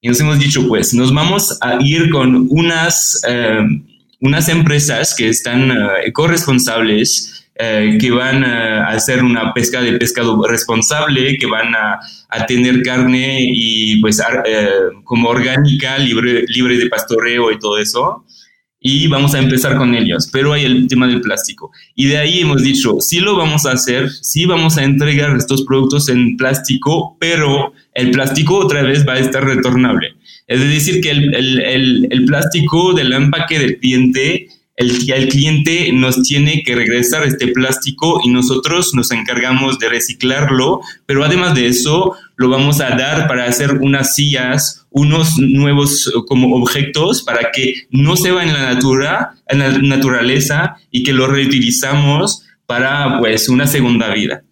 Y 0.00 0.08
nos 0.08 0.18
hemos 0.20 0.38
dicho, 0.38 0.66
pues, 0.66 0.94
nos 0.94 1.12
vamos 1.12 1.58
a 1.60 1.76
ir 1.82 2.08
con 2.08 2.46
unas, 2.48 3.20
eh, 3.28 3.60
unas 4.22 4.48
empresas 4.48 5.14
que 5.14 5.28
están 5.28 5.70
uh, 5.70 6.12
corresponsables 6.14 7.45
eh, 7.58 7.96
que 8.00 8.10
van 8.10 8.44
a 8.44 8.88
hacer 8.88 9.22
una 9.22 9.54
pesca 9.54 9.80
de 9.80 9.94
pescado 9.94 10.40
responsable, 10.46 11.38
que 11.38 11.46
van 11.46 11.74
a, 11.74 11.98
tener 12.46 12.82
carne 12.82 13.38
y 13.40 13.98
pues 14.00 14.20
eh, 14.44 14.68
como 15.04 15.30
orgánica, 15.30 15.96
libre, 15.96 16.44
libre 16.48 16.76
de 16.76 16.88
pastoreo 16.88 17.50
y 17.50 17.58
todo 17.58 17.78
eso. 17.78 18.24
y 18.78 19.08
vamos 19.08 19.34
a 19.34 19.38
empezar 19.38 19.76
con 19.78 19.94
ellos, 19.94 20.28
pero 20.30 20.52
hay 20.52 20.64
el 20.64 20.86
tema 20.86 21.06
del 21.08 21.20
plástico. 21.20 21.72
Y 21.94 22.06
de 22.06 22.18
ahí 22.18 22.40
hemos 22.40 22.62
dicho, 22.62 22.98
sí 23.00 23.20
lo 23.20 23.36
vamos 23.36 23.64
a 23.66 23.72
hacer, 23.72 24.10
sí 24.10 24.44
vamos 24.44 24.76
a 24.76 24.84
entregar 24.84 25.34
estos 25.36 25.64
productos 25.64 26.08
en 26.08 26.36
plástico, 26.36 27.16
pero 27.18 27.72
el 27.94 28.10
plástico 28.10 28.58
otra 28.58 28.82
vez 28.82 29.06
va 29.08 29.14
a 29.14 29.18
estar 29.18 29.44
retornable. 29.44 30.14
Es 30.46 30.60
decir, 30.60 31.00
que 31.00 31.10
el, 31.10 31.34
el, 31.34 32.08
el, 32.10 32.24
plástico 32.24 32.92
del 32.92 33.12
empaque 33.12 33.58
del 33.58 33.78
cliente, 33.78 34.46
el, 34.76 35.10
el 35.10 35.28
cliente 35.28 35.90
nos 35.92 36.22
tiene 36.22 36.62
que 36.64 36.74
regresar 36.74 37.24
este 37.24 37.48
plástico 37.48 38.20
y 38.24 38.28
nosotros 38.28 38.92
nos 38.94 39.10
encargamos 39.10 39.78
de 39.78 39.88
reciclarlo, 39.88 40.80
pero 41.06 41.24
además 41.24 41.54
de 41.54 41.66
eso, 41.68 42.14
lo 42.36 42.50
vamos 42.50 42.80
a 42.80 42.90
dar 42.90 43.26
para 43.26 43.46
hacer 43.46 43.72
unas 43.72 44.14
sillas, 44.14 44.86
unos 44.90 45.38
nuevos 45.38 46.12
como 46.26 46.54
objetos 46.56 47.22
para 47.22 47.50
que 47.52 47.86
no 47.90 48.16
se 48.16 48.30
va 48.30 48.42
en 48.42 48.52
la, 48.52 48.74
natura, 48.74 49.34
en 49.48 49.58
la 49.60 49.78
naturaleza 49.78 50.76
y 50.90 51.02
que 51.02 51.12
lo 51.12 51.26
reutilizamos 51.26 52.42
para 52.66 53.18
pues 53.18 53.48
una 53.48 53.66
segunda 53.66 54.12
vida. 54.12 54.42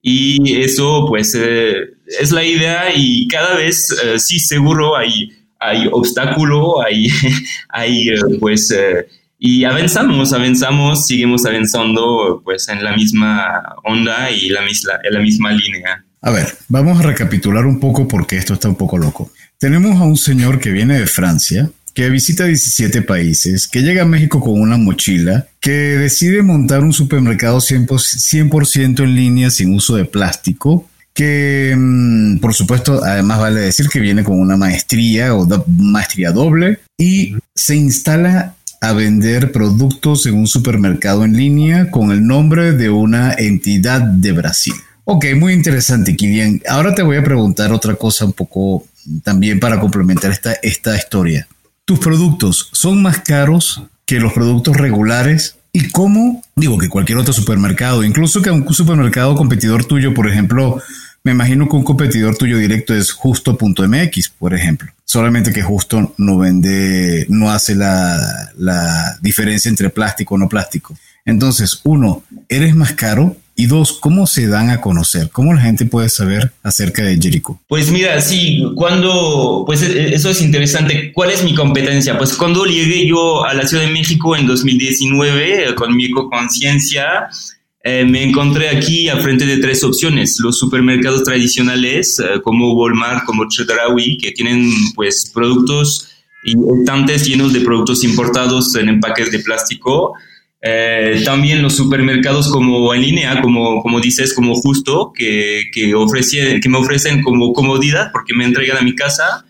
Y 0.00 0.60
eso 0.60 1.06
pues 1.08 1.34
eh, 1.34 1.76
es 2.20 2.30
la 2.30 2.44
idea 2.44 2.94
y 2.94 3.26
cada 3.28 3.56
vez 3.56 3.88
eh, 4.04 4.18
sí 4.18 4.38
seguro 4.38 4.96
hay 4.96 5.30
hay 5.64 5.88
obstáculo, 5.90 6.82
hay, 6.82 7.08
hay 7.68 8.08
eh, 8.08 8.16
pues, 8.38 8.70
eh, 8.70 9.06
y 9.46 9.62
avanzamos, 9.64 10.32
avanzamos, 10.32 11.06
seguimos 11.06 11.44
avanzando 11.44 12.40
pues 12.42 12.66
en 12.70 12.82
la 12.82 12.96
misma 12.96 13.62
onda 13.84 14.30
y 14.30 14.48
la 14.48 14.62
misma, 14.62 14.92
en 15.04 15.12
la 15.12 15.20
misma 15.20 15.52
línea. 15.52 16.02
A 16.22 16.30
ver, 16.30 16.56
vamos 16.68 16.98
a 16.98 17.02
recapitular 17.02 17.66
un 17.66 17.78
poco 17.78 18.08
porque 18.08 18.38
esto 18.38 18.54
está 18.54 18.70
un 18.70 18.76
poco 18.76 18.96
loco. 18.96 19.30
Tenemos 19.58 20.00
a 20.00 20.04
un 20.04 20.16
señor 20.16 20.60
que 20.60 20.70
viene 20.70 20.98
de 20.98 21.06
Francia, 21.06 21.70
que 21.92 22.08
visita 22.08 22.46
17 22.46 23.02
países, 23.02 23.68
que 23.68 23.82
llega 23.82 24.04
a 24.04 24.06
México 24.06 24.40
con 24.40 24.58
una 24.58 24.78
mochila, 24.78 25.46
que 25.60 25.72
decide 25.72 26.42
montar 26.42 26.80
un 26.80 26.94
supermercado 26.94 27.58
100%, 27.58 29.04
en 29.04 29.14
línea 29.14 29.50
sin 29.50 29.74
uso 29.74 29.96
de 29.96 30.06
plástico, 30.06 30.88
que 31.12 31.74
mm, 31.76 32.38
por 32.38 32.54
supuesto 32.54 33.04
además 33.04 33.40
vale 33.40 33.60
decir 33.60 33.90
que 33.90 34.00
viene 34.00 34.24
con 34.24 34.40
una 34.40 34.56
maestría 34.56 35.34
o 35.34 35.46
maestría 35.68 36.32
doble 36.32 36.78
y 36.96 37.34
se 37.54 37.76
instala 37.76 38.54
a 38.88 38.92
vender 38.92 39.52
productos 39.52 40.26
en 40.26 40.34
un 40.34 40.46
supermercado 40.46 41.24
en 41.24 41.36
línea 41.36 41.90
con 41.90 42.10
el 42.10 42.26
nombre 42.26 42.72
de 42.72 42.90
una 42.90 43.32
entidad 43.32 44.00
de 44.00 44.32
Brasil. 44.32 44.74
Ok, 45.04 45.26
muy 45.36 45.52
interesante, 45.52 46.16
Kilian. 46.16 46.60
Ahora 46.68 46.94
te 46.94 47.02
voy 47.02 47.16
a 47.16 47.24
preguntar 47.24 47.72
otra 47.72 47.94
cosa 47.94 48.24
un 48.24 48.32
poco 48.32 48.84
también 49.22 49.60
para 49.60 49.80
complementar 49.80 50.30
esta, 50.30 50.54
esta 50.62 50.96
historia. 50.96 51.46
¿Tus 51.84 51.98
productos 51.98 52.70
son 52.72 53.02
más 53.02 53.20
caros 53.20 53.82
que 54.06 54.20
los 54.20 54.32
productos 54.32 54.76
regulares 54.76 55.56
¿Y 55.76 55.90
cómo? 55.90 56.40
Digo 56.54 56.78
que 56.78 56.88
cualquier 56.88 57.18
otro 57.18 57.32
supermercado, 57.32 58.04
incluso 58.04 58.40
que 58.40 58.48
un 58.48 58.72
supermercado 58.72 59.34
competidor 59.34 59.84
tuyo, 59.84 60.14
por 60.14 60.28
ejemplo, 60.28 60.80
me 61.24 61.32
imagino 61.32 61.66
que 61.68 61.76
un 61.76 61.84
competidor 61.84 62.36
tuyo 62.36 62.58
directo 62.58 62.94
es 62.94 63.10
justo.mx, 63.10 64.28
por 64.38 64.54
ejemplo. 64.54 64.92
Solamente 65.06 65.52
que 65.52 65.62
justo 65.62 66.14
no 66.18 66.38
vende, 66.38 67.24
no 67.30 67.50
hace 67.50 67.74
la, 67.74 68.18
la 68.58 69.16
diferencia 69.22 69.70
entre 69.70 69.88
plástico 69.88 70.34
o 70.34 70.38
no 70.38 70.50
plástico. 70.50 70.94
Entonces, 71.24 71.80
uno, 71.84 72.22
¿eres 72.48 72.74
más 72.74 72.92
caro? 72.92 73.36
Y 73.56 73.66
dos, 73.66 73.92
¿cómo 73.92 74.26
se 74.26 74.48
dan 74.48 74.68
a 74.68 74.80
conocer? 74.80 75.30
¿Cómo 75.30 75.54
la 75.54 75.62
gente 75.62 75.86
puede 75.86 76.08
saber 76.08 76.52
acerca 76.62 77.02
de 77.02 77.16
Jericho? 77.16 77.58
Pues 77.68 77.90
mira, 77.90 78.20
sí, 78.20 78.62
cuando, 78.74 79.62
pues 79.64 79.82
e, 79.82 79.92
e, 79.92 80.14
eso 80.14 80.28
es 80.28 80.42
interesante. 80.42 81.12
¿Cuál 81.14 81.30
es 81.30 81.42
mi 81.44 81.54
competencia? 81.54 82.18
Pues 82.18 82.34
cuando 82.34 82.66
llegué 82.66 83.06
yo 83.06 83.44
a 83.44 83.54
la 83.54 83.66
Ciudad 83.66 83.84
de 83.84 83.92
México 83.92 84.36
en 84.36 84.46
2019 84.46 85.68
eh, 85.68 85.74
con 85.76 85.96
mi 85.96 86.10
conciencia, 86.10 87.28
eh, 87.84 88.04
me 88.04 88.24
encontré 88.24 88.68
aquí 88.70 89.08
a 89.08 89.18
frente 89.18 89.46
de 89.46 89.58
tres 89.58 89.84
opciones. 89.84 90.38
Los 90.40 90.58
supermercados 90.58 91.22
tradicionales 91.22 92.18
eh, 92.18 92.40
como 92.42 92.74
Walmart, 92.74 93.24
como 93.24 93.48
Chedraui, 93.48 94.18
que 94.18 94.32
tienen 94.32 94.68
pues 94.94 95.30
productos 95.32 96.08
y 96.44 96.56
estantes 96.80 97.26
llenos 97.26 97.52
de 97.52 97.60
productos 97.60 98.02
importados 98.02 98.74
en 98.74 98.88
empaques 98.88 99.30
de 99.30 99.38
plástico 99.38 100.14
eh, 100.66 101.20
también 101.26 101.60
los 101.60 101.76
supermercados 101.76 102.50
como 102.50 102.94
en 102.94 103.02
línea, 103.02 103.42
como, 103.42 103.82
como 103.82 104.00
dices, 104.00 104.32
como 104.32 104.54
justo, 104.54 105.12
que, 105.14 105.64
que, 105.70 105.92
que 106.62 106.68
me 106.70 106.78
ofrecen 106.78 107.22
como 107.22 107.52
comodidad 107.52 108.08
porque 108.10 108.32
me 108.34 108.46
entregan 108.46 108.78
a 108.78 108.82
mi 108.82 108.94
casa, 108.94 109.44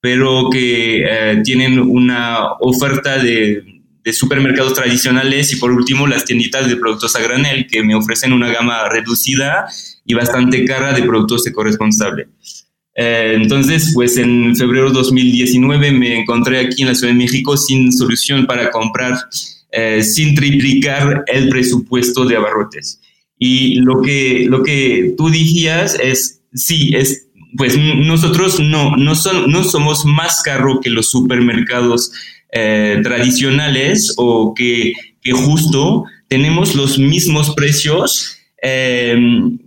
pero 0.00 0.48
que 0.48 1.02
eh, 1.04 1.42
tienen 1.42 1.80
una 1.80 2.52
oferta 2.60 3.18
de, 3.18 3.64
de, 4.04 4.12
supermercados 4.12 4.74
tradicionales 4.74 5.52
y 5.52 5.56
por 5.56 5.72
último 5.72 6.06
las 6.06 6.24
tienditas 6.24 6.68
de 6.68 6.76
productos 6.76 7.16
a 7.16 7.20
granel 7.20 7.66
que 7.66 7.82
me 7.82 7.94
ofrecen 7.94 8.32
una 8.32 8.48
gama 8.48 8.88
reducida 8.88 9.66
y 10.04 10.14
bastante 10.14 10.64
cara 10.64 10.92
de 10.92 11.02
productos 11.02 11.44
de 11.44 11.52
corresponsable. 11.52 12.28
Eh, 12.94 13.34
entonces, 13.36 13.92
pues 13.94 14.16
en 14.16 14.54
febrero 14.56 14.88
de 14.88 14.94
2019 14.94 15.92
me 15.92 16.18
encontré 16.20 16.58
aquí 16.60 16.82
en 16.82 16.88
la 16.88 16.94
Ciudad 16.94 17.12
de 17.12 17.18
México 17.18 17.56
sin 17.56 17.92
solución 17.92 18.46
para 18.46 18.70
comprar 18.70 19.14
eh, 19.72 20.02
sin 20.02 20.34
triplicar 20.34 21.24
el 21.28 21.48
presupuesto 21.48 22.24
de 22.24 22.36
abarrotes. 22.36 23.00
Y 23.38 23.76
lo 23.76 24.02
que, 24.02 24.46
lo 24.48 24.62
que 24.62 25.14
tú 25.16 25.30
dijías 25.30 25.96
es, 26.02 26.42
sí, 26.52 26.92
es, 26.94 27.28
pues 27.56 27.78
nosotros 27.78 28.58
no, 28.60 28.96
no, 28.96 29.14
son, 29.14 29.50
no 29.50 29.64
somos 29.64 30.04
más 30.04 30.42
caro 30.42 30.80
que 30.80 30.90
los 30.90 31.10
supermercados 31.10 32.12
eh, 32.52 33.00
tradicionales 33.02 34.14
o 34.16 34.54
que, 34.54 34.92
justo 35.32 36.04
tenemos 36.28 36.74
los 36.74 36.98
mismos 36.98 37.54
precios. 37.54 38.36
Eh, 38.62 39.16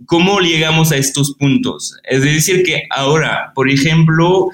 ¿Cómo 0.06 0.40
llegamos 0.40 0.92
a 0.92 0.96
estos 0.96 1.34
puntos? 1.34 1.96
Es 2.04 2.22
decir, 2.22 2.62
que 2.64 2.82
ahora, 2.90 3.52
por 3.54 3.70
ejemplo, 3.70 4.50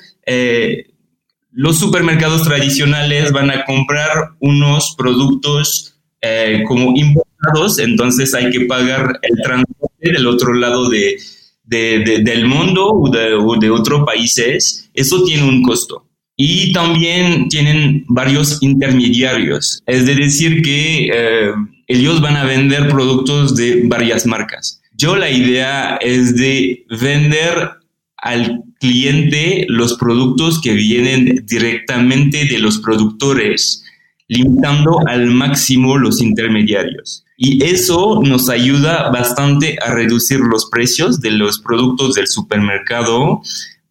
los 1.52 1.78
supermercados 1.78 2.44
tradicionales 2.44 3.32
van 3.32 3.50
a 3.50 3.64
comprar 3.64 4.30
unos 4.38 4.94
productos 4.96 5.96
eh, 6.22 6.62
como 6.68 6.94
importados, 6.94 7.78
entonces 7.78 8.34
hay 8.34 8.50
que 8.50 8.66
pagar 8.66 9.18
el 9.22 9.42
transporte 9.42 10.12
del 10.12 10.26
otro 10.26 10.52
lado 10.52 10.88
de, 10.90 11.16
del 11.64 12.46
mundo 12.46 12.90
o 12.90 13.56
de 13.58 13.70
otros 13.70 14.04
países. 14.04 14.90
Eso 14.94 15.24
tiene 15.24 15.44
un 15.44 15.62
costo. 15.62 16.09
Y 16.42 16.72
también 16.72 17.50
tienen 17.50 18.02
varios 18.08 18.62
intermediarios, 18.62 19.82
es 19.84 20.06
decir, 20.06 20.62
que 20.62 21.10
eh, 21.12 21.52
ellos 21.86 22.22
van 22.22 22.34
a 22.34 22.44
vender 22.44 22.88
productos 22.88 23.54
de 23.56 23.82
varias 23.84 24.24
marcas. 24.24 24.80
Yo 24.96 25.16
la 25.16 25.28
idea 25.28 25.96
es 25.96 26.34
de 26.36 26.86
vender 26.98 27.72
al 28.16 28.62
cliente 28.78 29.66
los 29.68 29.98
productos 29.98 30.62
que 30.62 30.72
vienen 30.72 31.44
directamente 31.46 32.46
de 32.46 32.58
los 32.58 32.78
productores, 32.78 33.84
limitando 34.26 34.98
al 35.08 35.26
máximo 35.26 35.98
los 35.98 36.22
intermediarios. 36.22 37.22
Y 37.36 37.62
eso 37.62 38.22
nos 38.24 38.48
ayuda 38.48 39.10
bastante 39.10 39.76
a 39.86 39.92
reducir 39.92 40.40
los 40.40 40.70
precios 40.70 41.20
de 41.20 41.32
los 41.32 41.58
productos 41.58 42.14
del 42.14 42.28
supermercado 42.28 43.42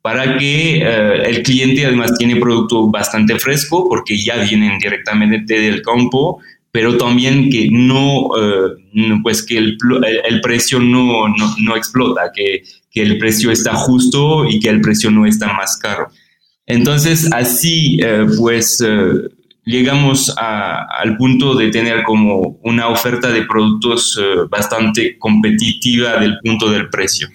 para 0.01 0.37
que 0.37 0.77
eh, 0.77 1.23
el 1.25 1.43
cliente 1.43 1.85
además 1.85 2.17
tiene 2.17 2.37
producto 2.37 2.89
bastante 2.89 3.37
fresco 3.37 3.87
porque 3.89 4.17
ya 4.17 4.37
vienen 4.37 4.79
directamente 4.79 5.59
del 5.59 5.81
campo, 5.81 6.39
pero 6.71 6.97
también 6.97 7.49
que 7.49 7.67
no, 7.69 8.29
eh, 8.37 9.19
pues 9.21 9.43
que 9.45 9.57
el, 9.57 9.77
el 10.27 10.41
precio 10.41 10.79
no, 10.79 11.27
no, 11.27 11.55
no, 11.59 11.75
explota, 11.75 12.31
que 12.33 12.63
que 12.91 13.03
el 13.03 13.19
precio 13.19 13.51
está 13.51 13.75
justo 13.75 14.49
y 14.49 14.59
que 14.59 14.69
el 14.69 14.81
precio 14.81 15.11
no 15.11 15.27
está 15.27 15.53
más 15.53 15.77
caro. 15.77 16.09
Entonces, 16.65 17.31
así, 17.31 17.99
eh, 18.01 18.25
pues, 18.35 18.83
llegamos 19.63 20.33
al 20.35 21.15
punto 21.17 21.53
de 21.53 21.69
tener 21.69 22.01
como 22.01 22.57
una 22.63 22.87
oferta 22.87 23.29
de 23.29 23.43
productos 23.43 24.19
bastante 24.49 25.19
competitiva 25.19 26.17
del 26.19 26.39
punto 26.43 26.71
del 26.71 26.89
precio. 26.89 27.27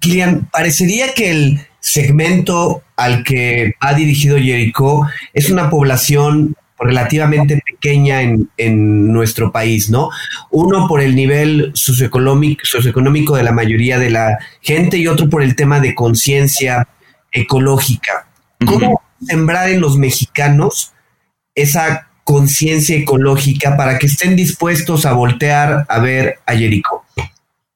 Kilian, 0.00 0.48
parecería 0.50 1.14
que 1.14 1.30
el 1.30 1.60
segmento 1.82 2.82
al 2.96 3.24
que 3.24 3.74
ha 3.80 3.92
dirigido 3.92 4.38
Jericho 4.38 5.02
es 5.34 5.50
una 5.50 5.68
población 5.68 6.56
relativamente 6.78 7.60
pequeña 7.64 8.22
en, 8.22 8.48
en, 8.56 9.12
nuestro 9.12 9.52
país, 9.52 9.90
¿no? 9.90 10.08
Uno 10.50 10.88
por 10.88 11.00
el 11.00 11.14
nivel 11.14 11.70
socioeconómico, 11.74 12.64
socioeconómico 12.64 13.36
de 13.36 13.42
la 13.42 13.52
mayoría 13.52 13.98
de 13.98 14.10
la 14.10 14.38
gente 14.60 14.96
y 14.96 15.06
otro 15.06 15.28
por 15.28 15.42
el 15.42 15.54
tema 15.54 15.80
de 15.80 15.94
conciencia 15.94 16.88
ecológica. 17.30 18.26
¿Cómo 18.64 19.02
sembrar 19.20 19.68
en 19.68 19.80
los 19.80 19.96
mexicanos 19.96 20.92
esa 21.54 22.08
conciencia 22.24 22.96
ecológica 22.96 23.76
para 23.76 23.98
que 23.98 24.06
estén 24.06 24.36
dispuestos 24.36 25.04
a 25.04 25.12
voltear 25.12 25.84
a 25.88 25.98
ver 25.98 26.38
a 26.46 26.54
Jericho? 26.54 27.01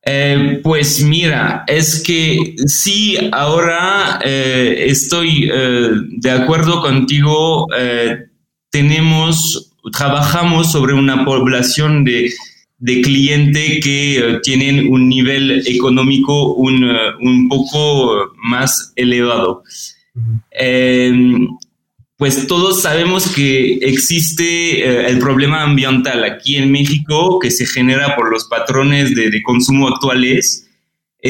Eh, 0.09 0.61
pues 0.63 1.03
mira, 1.03 1.65
es 1.67 2.01
que 2.01 2.55
sí, 2.67 3.19
ahora 3.33 4.21
eh, 4.25 4.85
estoy 4.87 5.51
eh, 5.53 5.91
de 6.19 6.31
acuerdo 6.31 6.81
contigo 6.81 7.67
tenemos 8.71 9.73
trabajamos 9.93 10.71
sobre 10.71 10.95
una 10.95 11.25
población 11.25 12.05
de, 12.05 12.31
de 12.79 13.01
cliente 13.01 13.81
que 13.81 14.39
tienen 14.45 14.93
un 14.93 15.09
nivel 15.09 15.67
económico 15.67 16.55
un, 16.55 16.89
un 17.21 17.49
poco 17.49 18.31
más 18.37 18.93
elevado. 18.95 19.65
Pues 22.17 22.47
todos 22.47 22.83
sabemos 22.83 23.29
que 23.29 23.75
existe 23.83 25.09
el 25.09 25.19
problema 25.19 25.63
ambiental 25.63 26.25
aquí 26.25 26.57
en 26.57 26.73
México 26.73 27.39
que 27.39 27.51
se 27.51 27.67
genera 27.67 28.17
por 28.17 28.31
los 28.31 28.45
patrones 28.45 29.15
de, 29.15 29.31
de 29.31 29.43
consumo 29.43 29.89
actuales 29.89 30.67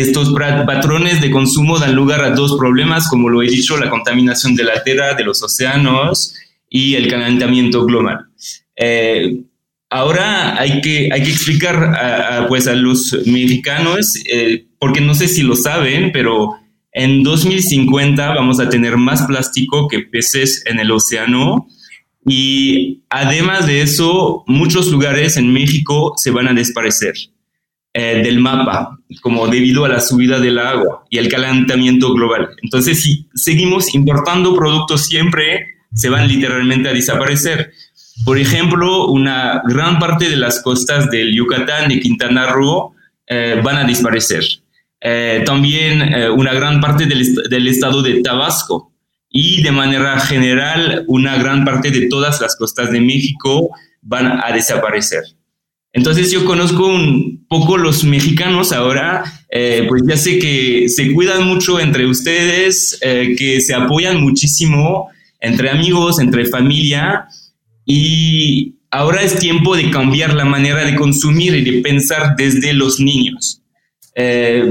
estos 0.00 0.30
patrones 0.32 1.20
de 1.22 1.30
consumo 1.30 1.78
dan 1.78 1.94
lugar 1.94 2.22
a 2.22 2.30
dos 2.30 2.56
problemas, 2.58 3.08
como 3.08 3.30
lo 3.30 3.42
he 3.42 3.48
dicho, 3.48 3.78
la 3.78 3.88
contaminación 3.88 4.54
de 4.54 4.64
la 4.64 4.82
tierra, 4.82 5.14
de 5.14 5.24
los 5.24 5.42
océanos 5.42 6.34
y 6.68 6.96
el 6.96 7.08
calentamiento 7.08 7.86
global. 7.86 8.26
Eh, 8.76 9.40
ahora 9.88 10.60
hay 10.60 10.82
que, 10.82 11.08
hay 11.10 11.22
que 11.22 11.30
explicar 11.30 11.76
a, 11.76 12.46
pues 12.46 12.66
a 12.66 12.74
los 12.74 13.16
mexicanos, 13.26 14.14
eh, 14.30 14.66
porque 14.78 15.00
no 15.00 15.14
sé 15.14 15.28
si 15.28 15.42
lo 15.42 15.56
saben, 15.56 16.10
pero 16.12 16.56
en 16.98 17.22
2050 17.22 18.34
vamos 18.34 18.58
a 18.58 18.70
tener 18.70 18.96
más 18.96 19.26
plástico 19.26 19.86
que 19.86 20.00
peces 20.00 20.62
en 20.64 20.80
el 20.80 20.90
océano. 20.90 21.66
Y 22.24 23.02
además 23.10 23.66
de 23.66 23.82
eso, 23.82 24.44
muchos 24.46 24.90
lugares 24.90 25.36
en 25.36 25.52
México 25.52 26.14
se 26.16 26.30
van 26.30 26.48
a 26.48 26.54
desaparecer. 26.54 27.14
Eh, 27.92 28.22
del 28.22 28.40
mapa, 28.40 28.98
como 29.22 29.46
debido 29.48 29.86
a 29.86 29.88
la 29.88 30.00
subida 30.00 30.38
del 30.38 30.58
agua 30.58 31.04
y 31.08 31.16
el 31.16 31.28
calentamiento 31.28 32.12
global. 32.12 32.48
Entonces, 32.62 33.02
si 33.02 33.26
seguimos 33.34 33.94
importando 33.94 34.54
productos 34.54 35.06
siempre, 35.06 35.66
se 35.94 36.10
van 36.10 36.28
literalmente 36.28 36.90
a 36.90 36.92
desaparecer. 36.92 37.72
Por 38.24 38.38
ejemplo, 38.38 39.06
una 39.06 39.62
gran 39.66 39.98
parte 39.98 40.28
de 40.28 40.36
las 40.36 40.62
costas 40.62 41.10
del 41.10 41.34
Yucatán 41.34 41.90
y 41.90 42.00
Quintana 42.00 42.46
Roo 42.46 42.94
eh, 43.26 43.60
van 43.64 43.76
a 43.76 43.84
desaparecer. 43.84 44.44
Eh, 45.08 45.42
también 45.46 46.02
una 46.34 46.52
gran 46.52 46.80
parte 46.80 47.06
del, 47.06 47.34
del 47.48 47.68
estado 47.68 48.02
de 48.02 48.22
Tabasco 48.22 48.92
y 49.30 49.62
de 49.62 49.70
manera 49.70 50.18
general 50.18 51.04
una 51.06 51.36
gran 51.36 51.64
parte 51.64 51.90
de 51.90 52.08
todas 52.08 52.40
las 52.40 52.56
costas 52.56 52.90
de 52.90 53.00
México 53.00 53.70
van 54.02 54.40
a 54.42 54.52
desaparecer. 54.52 55.22
Entonces 55.96 56.30
yo 56.30 56.44
conozco 56.44 56.86
un 56.86 57.46
poco 57.48 57.78
los 57.78 58.04
mexicanos 58.04 58.72
ahora, 58.72 59.24
eh, 59.50 59.86
pues 59.88 60.02
ya 60.06 60.18
sé 60.18 60.38
que 60.38 60.90
se 60.90 61.12
cuidan 61.12 61.46
mucho 61.46 61.80
entre 61.80 62.06
ustedes, 62.06 62.98
eh, 63.00 63.34
que 63.36 63.62
se 63.62 63.74
apoyan 63.74 64.20
muchísimo 64.20 65.08
entre 65.40 65.70
amigos, 65.70 66.20
entre 66.20 66.44
familia, 66.44 67.26
y 67.86 68.74
ahora 68.90 69.22
es 69.22 69.38
tiempo 69.38 69.74
de 69.74 69.90
cambiar 69.90 70.34
la 70.34 70.44
manera 70.44 70.84
de 70.84 70.96
consumir 70.96 71.54
y 71.54 71.64
de 71.64 71.80
pensar 71.80 72.36
desde 72.36 72.74
los 72.74 73.00
niños. 73.00 73.62
Eh, 74.14 74.70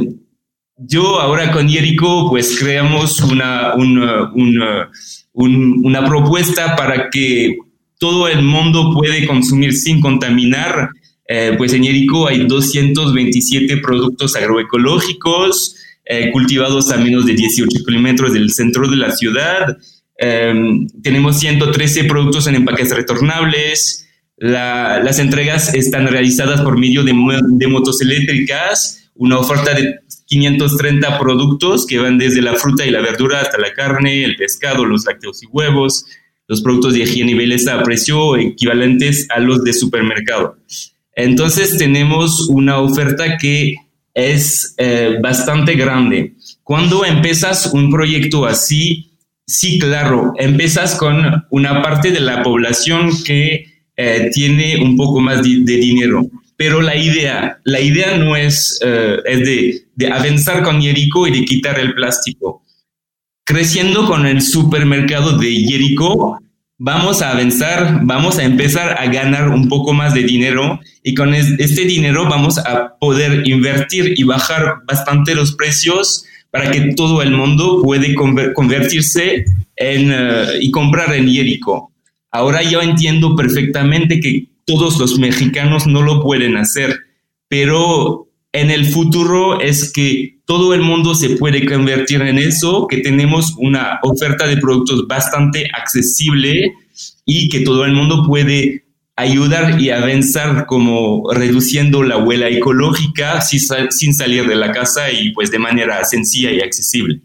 yo 0.77 1.20
ahora 1.20 1.51
con 1.51 1.70
Jerico 1.70 2.29
pues 2.29 2.58
creamos 2.60 3.20
una, 3.22 3.75
una, 3.75 4.32
una, 4.34 4.89
una 5.34 6.05
propuesta 6.05 6.75
para 6.75 7.10
que 7.10 7.58
todo 7.98 8.27
el 8.27 8.44
mundo 8.44 8.91
puede 8.94 9.25
consumir 9.25 9.74
sin 9.74 10.01
contaminar 10.01 10.89
eh, 11.27 11.55
pues 11.58 11.74
en 11.74 11.84
Yerico 11.84 12.27
hay 12.27 12.46
227 12.46 13.77
productos 13.77 14.36
agroecológicos 14.36 15.75
eh, 16.05 16.32
cultivados 16.32 16.91
a 16.91 16.98
menos 16.98 17.25
de 17.25 17.34
18 17.34 17.84
kilómetros 17.86 18.34
del 18.34 18.51
centro 18.51 18.88
de 18.88 18.96
la 18.96 19.12
ciudad. 19.12 19.77
Em, 20.17 20.88
tenemos 21.01 21.39
113 21.39 22.03
productos 22.03 22.48
en 22.48 22.55
empaques 22.55 22.96
retornables. 22.96 24.01
las 24.38 25.17
entregas 25.20 25.74
están 25.74 26.08
realizadas 26.08 26.62
por 26.62 26.77
medio 26.77 27.03
de, 27.03 27.13
de 27.13 27.67
motos 27.67 28.01
eléctricas, 28.01 29.10
una 29.15 29.39
oferta 29.39 29.74
de 29.74 30.01
530 30.25 31.20
productos 31.20 31.86
que 31.86 32.00
van 32.00 32.17
desde 32.17 32.41
la 32.41 32.55
fruta 32.55 32.86
y 32.86 32.91
la 32.91 33.01
verdura 33.01 33.41
hasta 33.41 33.58
la 33.58 33.73
carne, 33.73 34.23
el 34.23 34.36
pescado, 34.36 34.86
los 34.86 35.06
lácteos 35.06 35.43
y 35.43 35.47
huevos, 35.47 36.06
los 36.47 36.62
productos 36.62 36.93
de 36.93 37.02
higiene 37.02 37.32
y 37.32 37.36
belleza 37.36 37.80
a 37.80 37.84
precio 37.84 38.36
equivalentes 38.38 39.28
a 39.30 39.39
los 39.39 39.63
de 39.63 39.73
supermercado. 39.73 40.58
Entonces 41.15 41.78
tenemos 41.78 42.49
una 42.49 42.80
oferta 42.80 43.38
que 43.38 43.76
es 44.13 44.73
eh, 44.78 45.17
bastante 45.21 45.76
grande. 45.76 46.34
Cuando 46.63 47.06
empiezas 47.06 47.67
un 47.73 47.91
proyecto 47.91 48.45
así, 48.45 49.12
sí, 49.45 49.80
claro, 49.80 50.34
empiezas 50.38 50.95
con 50.95 51.45
una 51.52 51.82
parte 51.82 52.12
de 52.12 52.19
la 52.19 52.41
población 52.41 53.12
que 53.23 53.65
eh, 53.97 54.30
tiene 54.34 54.82
un 54.82 54.97
poco 54.97 55.19
más 55.19 55.41
de, 55.43 55.78
dinero. 55.78 56.26
Pero 56.58 56.82
la 56.82 56.96
idea, 56.96 57.60
la 57.63 57.82
idea 57.82 58.18
no 58.18 58.36
es, 58.36 58.80
eh, 58.84 59.18
es 59.26 59.39
de, 59.39 59.86
de 59.96 60.12
avanzar 60.12 60.63
con 60.63 60.82
Jericho 60.82 61.28
y 61.28 61.39
de 61.39 61.46
quitar 61.46 61.80
el 61.80 61.94
plástico. 61.94 62.63
Creciendo 63.44 64.08
con 64.08 64.26
el 64.26 64.41
supermercado 64.41 65.38
de 65.38 65.52
Jericho, 65.52 66.39
vamos 66.78 67.22
a 67.22 67.32
avanzar, 67.32 68.00
vamos 68.04 68.38
a 68.38 68.44
empezar 68.44 68.98
a 69.00 69.06
ganar 69.08 69.50
un 69.50 69.70
poco 69.70 69.94
más 69.94 70.13
de 70.13 70.24
dinero 70.24 70.80
y 71.04 71.13
con 71.13 71.34
este 71.34 71.86
dinero 71.86 72.28
vamos 72.28 72.58
a 72.58 72.96
poder 73.00 73.48
invertir 73.48 74.13
y 74.18 74.24
bajar 74.24 74.78
bastante 74.86 75.36
los 75.36 75.56
precios 75.56 76.26
para 76.52 76.72
que 76.72 76.94
todo 76.96 77.22
el 77.22 77.32
mundo 77.32 77.82
puede 77.84 78.15
convertirse 78.54 79.46
en, 79.76 80.12
eh, 80.12 80.46
y 80.62 80.72
comprar 80.72 81.13
en 81.13 81.32
Jericho. 81.32 81.89
Ahora 82.32 82.63
yo 82.63 82.82
entiendo 82.82 83.36
perfectamente 83.36 84.20
que 84.20 84.48
todos 84.65 84.97
los 84.99 85.17
mexicanos 85.19 85.88
no 85.88 86.01
lo 86.01 86.21
pueden 86.21 86.58
hacer, 86.58 86.99
pero 87.47 88.28
en 88.51 88.71
el 88.71 88.86
futuro 88.86 89.60
es 89.60 89.91
que 89.91 90.39
todo 90.45 90.73
el 90.73 90.82
mundo 90.82 91.13
se 91.15 91.32
puede 91.32 91.65
convertir 91.65 92.21
en 92.21 92.38
eso, 92.38 92.88
que 92.88 92.97
tenemos 92.97 93.54
una 93.58 93.99
oferta 94.04 94.47
de 94.47 94.58
productos 94.58 95.08
bastante 95.08 95.67
accesible 95.73 96.73
y 97.25 97.49
que 97.49 97.62
todo 97.62 97.86
el 97.86 97.93
mundo 97.93 98.23
puede 98.25 98.86
ayudar 99.15 99.82
y 99.82 99.89
avanzar 99.89 100.65
como 100.65 101.32
reduciendo 101.32 102.04
la 102.04 102.17
huella 102.17 102.49
ecológica 102.49 103.41
sin, 103.41 104.13
salir 104.13 104.47
de 104.47 104.56
la 104.56 104.71
casa 104.71 105.12
y 105.12 105.32
pues 105.32 105.51
de 105.51 105.60
manera 105.60 106.04
sencilla 106.04 106.51
y 106.51 106.60
accesible. 106.60 107.21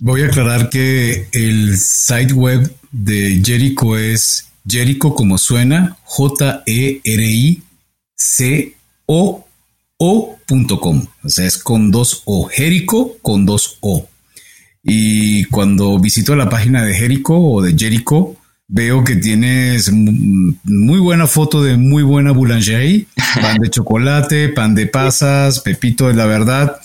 Voy 0.00 0.22
a 0.22 0.26
aclarar 0.26 0.68
que 0.68 1.28
el 1.32 1.76
site 1.76 2.32
web 2.32 2.72
de 2.92 3.40
Jericho 3.44 3.96
es 3.96 4.49
Jericho 4.66 5.14
como 5.14 5.38
suena, 5.38 5.96
J-E-R-I-C-O 6.04 7.60
o.com. 10.02 11.06
O 11.22 11.28
sea, 11.28 11.46
es 11.46 11.58
con 11.58 11.90
dos 11.90 12.22
O. 12.24 12.48
Jericho 12.48 13.18
con 13.20 13.44
dos 13.44 13.76
O. 13.80 14.08
Y 14.82 15.44
cuando 15.44 15.98
visito 15.98 16.34
la 16.34 16.48
página 16.48 16.82
de 16.82 16.94
Jericho 16.94 17.34
o 17.34 17.60
de 17.60 17.76
Jericho, 17.76 18.34
veo 18.66 19.04
que 19.04 19.16
tienes 19.16 19.92
muy 19.92 20.98
buena 21.00 21.26
foto 21.26 21.62
de 21.62 21.76
muy 21.76 22.02
buena 22.02 22.32
boulangerie, 22.32 23.08
pan 23.42 23.58
de 23.58 23.68
chocolate, 23.68 24.48
pan 24.48 24.74
de 24.74 24.86
pasas, 24.86 25.60
pepito 25.60 26.08
de 26.08 26.14
la 26.14 26.24
verdad. 26.24 26.80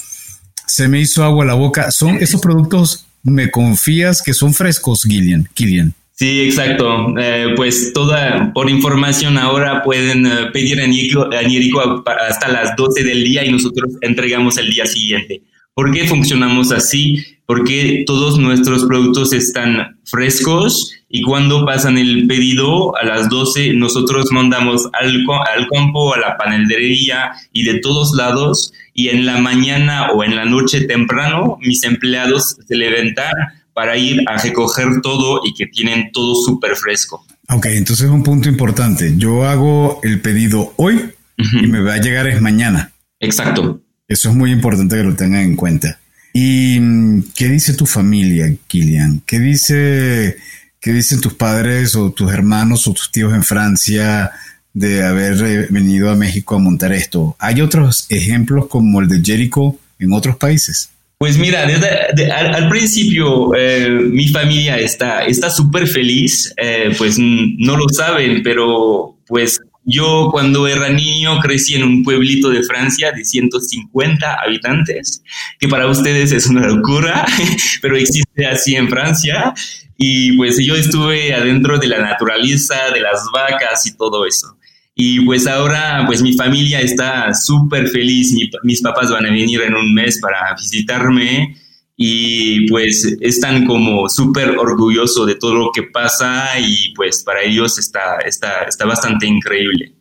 Se 0.68 0.90
me 0.90 1.00
hizo 1.00 1.24
agua 1.24 1.46
la 1.46 1.54
boca. 1.54 1.92
Son 1.92 2.18
esos 2.18 2.42
productos, 2.42 3.06
me 3.24 3.50
confías 3.50 4.22
que 4.22 4.34
son 4.34 4.54
frescos, 4.54 5.04
Gillian. 5.04 5.48
Gillian. 5.56 5.94
Sí, 6.18 6.44
exacto. 6.44 7.14
Eh, 7.20 7.54
pues 7.58 7.92
toda, 7.94 8.54
por 8.54 8.70
información 8.70 9.38
ahora 9.38 9.84
pueden 9.84 10.26
eh, 10.26 10.50
pedir 10.54 10.80
a 10.80 10.88
Nierico 10.88 12.04
hasta 12.06 12.48
las 12.48 12.74
12 12.78 13.04
del 13.04 13.26
día 13.26 13.44
y 13.44 13.52
nosotros 13.52 13.92
entregamos 14.00 14.58
el 14.58 14.70
día 14.70 14.86
siguiente. 14.86 15.42
¿Por 15.74 15.92
qué 15.92 16.08
funcionamos 16.08 16.72
así? 16.72 17.22
Porque 17.46 18.06
todos 18.08 18.40
nuestros 18.40 18.86
productos 18.86 19.34
están 19.34 19.98
frescos 20.06 20.94
y 21.10 21.22
cuando 21.22 21.66
pasan 21.66 21.98
el 21.98 22.28
pedido 22.28 22.96
a 22.96 23.04
las 23.04 23.28
12 23.28 23.74
nosotros 23.74 24.32
mandamos 24.32 24.88
al, 24.94 25.26
al 25.54 25.68
campo, 25.68 26.14
a 26.14 26.20
la 26.20 26.38
panelería 26.38 27.34
y 27.52 27.64
de 27.66 27.82
todos 27.82 28.16
lados 28.16 28.72
y 28.94 29.10
en 29.10 29.26
la 29.26 29.40
mañana 29.40 30.12
o 30.12 30.24
en 30.24 30.38
la 30.38 30.46
noche 30.46 30.86
temprano 30.86 31.58
mis 31.60 31.84
empleados 31.84 32.56
se 32.66 32.76
levantan 32.78 33.34
para 33.76 33.98
ir 33.98 34.24
a 34.26 34.38
recoger 34.38 35.02
todo 35.04 35.42
y 35.46 35.54
que 35.54 35.68
tienen 35.68 36.10
todo 36.14 36.34
súper 36.34 36.78
fresco. 36.78 37.26
Ok, 37.50 37.66
entonces 37.72 38.10
un 38.10 38.24
punto 38.24 38.48
importante. 38.48 39.16
Yo 39.18 39.46
hago 39.46 40.00
el 40.02 40.22
pedido 40.22 40.74
hoy 40.78 41.12
y 41.38 41.68
me 41.68 41.82
va 41.82 41.96
a 41.96 41.98
llegar 41.98 42.26
es 42.28 42.42
mañana. 42.42 42.94
Exacto. 43.20 43.82
Eso 44.08 44.30
es 44.30 44.36
muy 44.36 44.54
importante 44.54 44.96
que 44.96 45.04
lo 45.04 45.14
tengan 45.14 45.42
en 45.42 45.56
cuenta. 45.58 46.00
¿Y 46.34 46.80
mm, 46.80 47.24
qué 47.36 47.50
dice 47.50 47.74
tu 47.74 47.86
familia, 47.86 48.50
Kilian? 48.68 49.22
¿Qué 49.26 49.40
dice, 49.40 50.38
qué 50.80 50.94
dicen 50.94 51.20
tus 51.20 51.34
padres 51.34 51.98
o 51.98 52.12
tus 52.12 52.32
hermanos 52.32 52.88
o 52.88 52.94
tus 52.94 53.12
tíos 53.12 53.34
en 53.34 53.44
Francia 53.44 54.32
de 54.74 55.04
haber 55.04 55.44
eh, 55.44 55.68
venido 55.70 56.10
a 56.10 56.16
México 56.16 56.56
a 56.56 56.60
montar 56.60 56.94
esto? 56.94 57.36
¿Hay 57.40 57.60
otros 57.60 58.06
ejemplos 58.08 58.68
como 58.68 59.02
el 59.02 59.10
de 59.10 59.22
Jericho 59.22 59.78
en 60.00 60.14
otros 60.14 60.38
países? 60.38 60.92
Pues 61.18 61.38
mira, 61.38 61.66
desde, 61.66 62.32
al, 62.32 62.68
principio 62.70 63.56
eh, 63.56 63.90
mi 63.90 64.28
familia 64.28 64.78
está 64.78 65.50
súper 65.50 65.88
feliz, 65.88 66.54
eh, 66.58 66.94
pues 66.98 67.18
no 67.18 67.78
lo 67.78 67.88
saben, 67.90 68.44
pero 68.44 69.18
pues 69.26 69.60
yo 69.86 70.30
cuando 70.32 70.68
era 70.68 70.90
niño 70.90 71.40
crecí 71.40 71.76
en 71.76 71.84
un 71.84 72.04
pueblito 72.04 72.50
de 72.50 72.64
Francia 72.64 73.12
de 73.12 73.24
150 73.24 74.34
habitantes, 74.42 75.22
que 75.60 75.68
para 75.68 75.88
ustedes 75.88 76.32
es 76.32 76.48
una 76.48 76.68
locura, 76.68 77.26
pero 77.82 77.96
existe 77.96 78.48
así 78.48 78.76
en 78.76 78.90
Francia. 78.90 79.54
Y 79.98 80.36
pues 80.36 80.58
yo 80.58 80.76
estuve 80.76 81.34
adentro 81.34 81.78
de 81.78 81.88
la 81.88 82.00
naturaleza, 82.00 82.76
de 82.94 83.00
las 83.00 83.26
vacas 83.32 83.88
y 83.88 83.96
todo 83.96 84.26
eso. 84.26 84.58
Y 84.96 85.20
pues 85.26 85.46
ahora, 85.46 86.04
pues 86.08 86.22
mi 86.22 86.34
familia 86.34 86.80
está 86.80 87.34
súper 87.34 87.90
feliz. 87.90 88.34
mis 88.64 88.82
papás 88.82 89.12
van 89.12 89.26
a 89.26 89.32
venir 89.32 89.62
en 89.62 89.76
un 89.76 89.94
mes 89.94 90.20
para 90.22 90.56
visitarme 90.56 91.54
y 91.98 92.68
pues 92.68 93.18
están 93.22 93.66
como 93.66 94.08
súper 94.10 94.58
orgullosos 94.58 95.28
de 95.28 95.36
todo 95.36 95.56
lo 95.56 95.72
que 95.74 95.84
pasa 95.84 96.60
y 96.60 96.94
pues 96.94 97.24
para 97.24 97.42
ellos 97.44 97.78
está, 97.78 98.20
está, 98.26 98.64
está 98.64 98.86
bastante 98.86 99.28
increíble. 99.28 99.96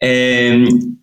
Em, 0.00 0.98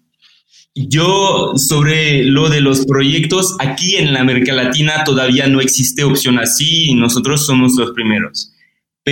yo 0.76 1.54
sobre 1.56 2.24
lo 2.24 2.50
de 2.50 2.62
los 2.62 2.86
proyectos, 2.86 3.56
aquí 3.60 3.98
en 3.98 4.14
la 4.14 4.22
América 4.22 4.54
Latina 4.54 5.04
todavía 5.04 5.48
no 5.48 5.60
existe 5.60 6.04
opción 6.04 6.40
así 6.40 6.92
y 6.92 6.96
nosotros 6.96 7.46
somos 7.46 7.74
los 7.76 7.92
primeros. 7.92 8.54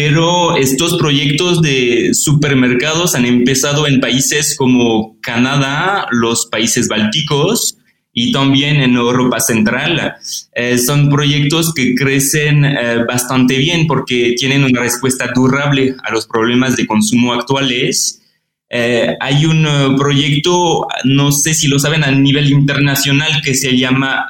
Pero 0.01 0.55
estos 0.55 0.97
proyectos 0.97 1.61
de 1.61 2.13
supermercados 2.13 3.15
han 3.15 3.25
empezado 3.25 3.85
en 3.85 3.99
países 3.99 4.55
como 4.57 5.19
Canadá, 5.19 6.07
los 6.11 6.45
países 6.45 6.87
bálticos, 6.87 7.77
y 8.13 8.31
también 8.31 8.77
en 8.77 8.95
Europa 8.95 9.41
Central. 9.41 10.15
Eh, 10.55 10.77
son 10.77 11.09
proyectos 11.09 11.73
que 11.73 11.95
crecen 11.95 12.63
eh, 12.63 13.03
bastante 13.05 13.57
bien 13.57 13.87
porque 13.87 14.35
tienen 14.37 14.63
una 14.63 14.79
respuesta 14.79 15.31
durable 15.35 15.93
a 16.01 16.13
los 16.13 16.25
problemas 16.27 16.77
de 16.77 16.87
consumo 16.87 17.33
actuales. 17.33 18.21
Eh, 18.69 19.17
hay 19.19 19.45
un 19.45 19.97
proyecto, 19.97 20.87
no 21.03 21.33
sé 21.33 21.53
si 21.53 21.67
lo 21.67 21.77
saben, 21.77 22.05
a 22.05 22.11
nivel 22.11 22.49
internacional 22.49 23.41
que 23.43 23.53
se 23.53 23.77
llama 23.77 24.29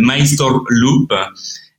MyStore 0.00 0.64
Loop. 0.70 1.12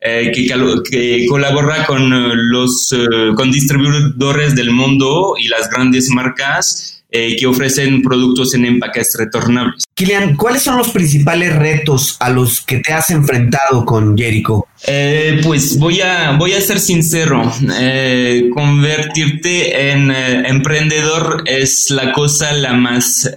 Que, 0.02 0.84
que, 0.90 1.26
colabora 1.28 1.86
con 1.86 2.10
los 2.50 2.94
con 3.36 3.52
distribuidores 3.52 4.56
del 4.56 4.72
mundo 4.72 5.36
y 5.38 5.48
las 5.48 5.70
grandes 5.70 6.10
marcas 6.10 7.02
eh, 7.14 7.36
que 7.38 7.46
ofrecen 7.46 8.02
productos 8.02 8.54
en 8.54 8.64
empaques 8.64 9.18
retornables. 9.20 9.84
Kilian, 9.94 10.38
¿cuáles 10.38 10.62
son 10.62 10.78
los 10.78 10.92
principales 10.92 11.54
retos 11.54 12.16
a 12.22 12.30
los 12.30 12.62
que 12.62 12.78
te 12.78 12.94
has 12.94 13.10
enfrentado 13.10 13.84
con 13.84 14.18
Jericho? 14.18 14.66
Eh, 14.88 15.42
pues 15.44 15.78
voy 15.78 16.00
a, 16.00 16.38
voy 16.38 16.54
a 16.54 16.62
ser 16.62 16.80
sincero, 16.80 17.52
eh, 17.82 18.50
convertirte 18.56 19.92
en 19.92 20.10
emprendedor 20.10 21.44
es 21.46 21.90
la 21.90 22.14
cosa 22.14 22.54
la 22.54 22.76
más 22.76 23.30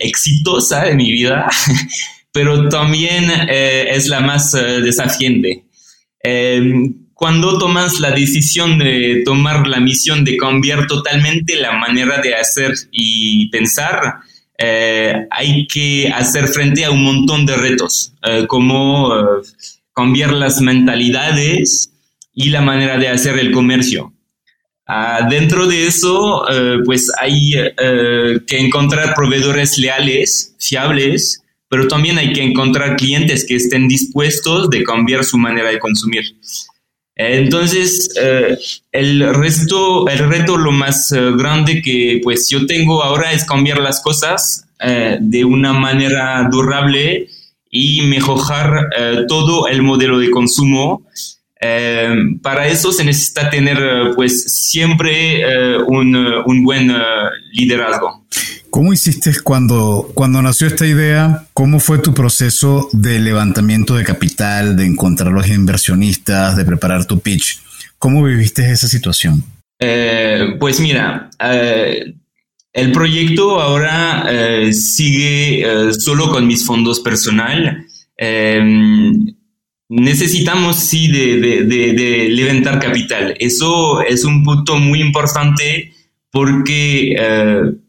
exitosa 0.00 0.84
de 0.84 0.94
mi 0.94 1.12
vida, 1.12 1.50
pero 2.32 2.70
también 2.70 3.30
es 3.50 4.08
la 4.08 4.20
más 4.20 4.52
desafiante 4.52 5.67
cuando 7.18 7.58
tomas 7.58 7.98
la 7.98 8.12
decisión 8.12 8.78
de 8.78 9.22
tomar 9.24 9.66
la 9.66 9.80
misión 9.80 10.24
de 10.24 10.36
cambiar 10.36 10.86
totalmente 10.86 11.56
la 11.56 11.72
manera 11.72 12.20
de 12.20 12.36
hacer 12.36 12.72
y 12.92 13.50
pensar, 13.50 14.20
eh, 14.56 15.26
hay 15.30 15.66
que 15.66 16.12
hacer 16.14 16.46
frente 16.46 16.84
a 16.84 16.90
un 16.90 17.02
montón 17.02 17.44
de 17.44 17.56
retos, 17.56 18.12
eh, 18.22 18.44
como 18.46 19.12
eh, 19.16 19.42
cambiar 19.92 20.32
las 20.32 20.60
mentalidades 20.60 21.92
y 22.34 22.50
la 22.50 22.60
manera 22.60 22.98
de 22.98 23.08
hacer 23.08 23.36
el 23.38 23.50
comercio. 23.50 24.12
Ah, 24.86 25.26
dentro 25.28 25.66
de 25.66 25.86
eso, 25.86 26.46
pues 26.84 27.12
hay 27.20 27.52
que 28.46 28.58
encontrar 28.58 29.12
proveedores 29.14 29.76
leales, 29.76 30.54
fiables, 30.58 31.42
pero 31.68 31.86
también 31.86 32.18
hay 32.18 32.32
que 32.32 32.42
encontrar 32.42 32.96
clientes 32.96 33.44
que 33.46 33.56
estén 33.56 33.88
dispuestos 33.88 34.70
de 34.70 34.82
cambiar 34.84 35.24
su 35.24 35.38
manera 35.38 35.70
de 35.70 35.78
consumir. 35.78 36.24
Entonces, 37.18 38.10
eh, 38.20 38.56
el 38.92 39.34
resto, 39.34 40.06
el 40.08 40.30
reto 40.30 40.56
lo 40.56 40.70
más 40.70 41.10
eh, 41.10 41.32
grande 41.36 41.82
que 41.82 42.20
pues 42.22 42.48
yo 42.48 42.64
tengo 42.64 43.02
ahora 43.02 43.32
es 43.32 43.44
cambiar 43.44 43.80
las 43.80 44.00
cosas 44.00 44.66
eh, 44.78 45.18
de 45.20 45.44
una 45.44 45.72
manera 45.72 46.48
durable 46.48 47.28
y 47.70 48.02
mejorar 48.02 48.88
todo 49.28 49.66
el 49.66 49.82
modelo 49.82 50.18
de 50.18 50.30
consumo. 50.30 51.02
para 52.40 52.66
eso 52.66 52.92
se 52.92 53.04
necesita 53.04 53.50
tener 53.50 54.14
pues 54.14 54.44
siempre 54.44 55.44
un, 55.86 56.16
un, 56.16 56.64
buen 56.64 56.90
liderazgo. 57.52 58.24
¿Cómo 58.70 58.92
hiciste 58.92 59.32
cuando, 59.42 60.10
cuando 60.14 60.42
nació 60.42 60.66
esta 60.66 60.86
idea? 60.86 61.46
¿Cómo 61.54 61.80
fue 61.80 61.98
tu 61.98 62.12
proceso 62.12 62.88
de 62.92 63.18
levantamiento 63.18 63.94
de 63.94 64.04
capital, 64.04 64.76
de 64.76 64.84
encontrar 64.84 65.32
los 65.32 65.48
inversionistas, 65.48 66.56
de 66.56 66.64
preparar 66.64 67.06
tu 67.06 67.18
pitch? 67.18 67.60
¿Cómo 67.98 68.22
viviste 68.22 68.70
esa 68.70 68.86
situación? 68.86 69.42
Eh, 69.80 70.56
pues 70.60 70.80
mira, 70.80 71.30
eh, 71.42 72.14
el 72.72 72.92
proyecto 72.92 73.60
ahora 73.60 74.26
eh, 74.28 74.72
sigue 74.72 75.64
solo 75.98 76.30
con 76.30 76.46
mis 76.46 76.66
fondos 76.66 77.00
personal. 77.00 77.86
necesitamos 79.88 80.76
sí 80.76 81.10
de, 81.10 81.64
de 81.64 82.28
levantar 82.28 82.78
capital. 82.80 83.34
Eso 83.38 84.02
es 84.02 84.24
un 84.24 84.44
punto 84.44 84.76
muy 84.76 85.00
importante 85.00 85.94
porque 86.30 87.16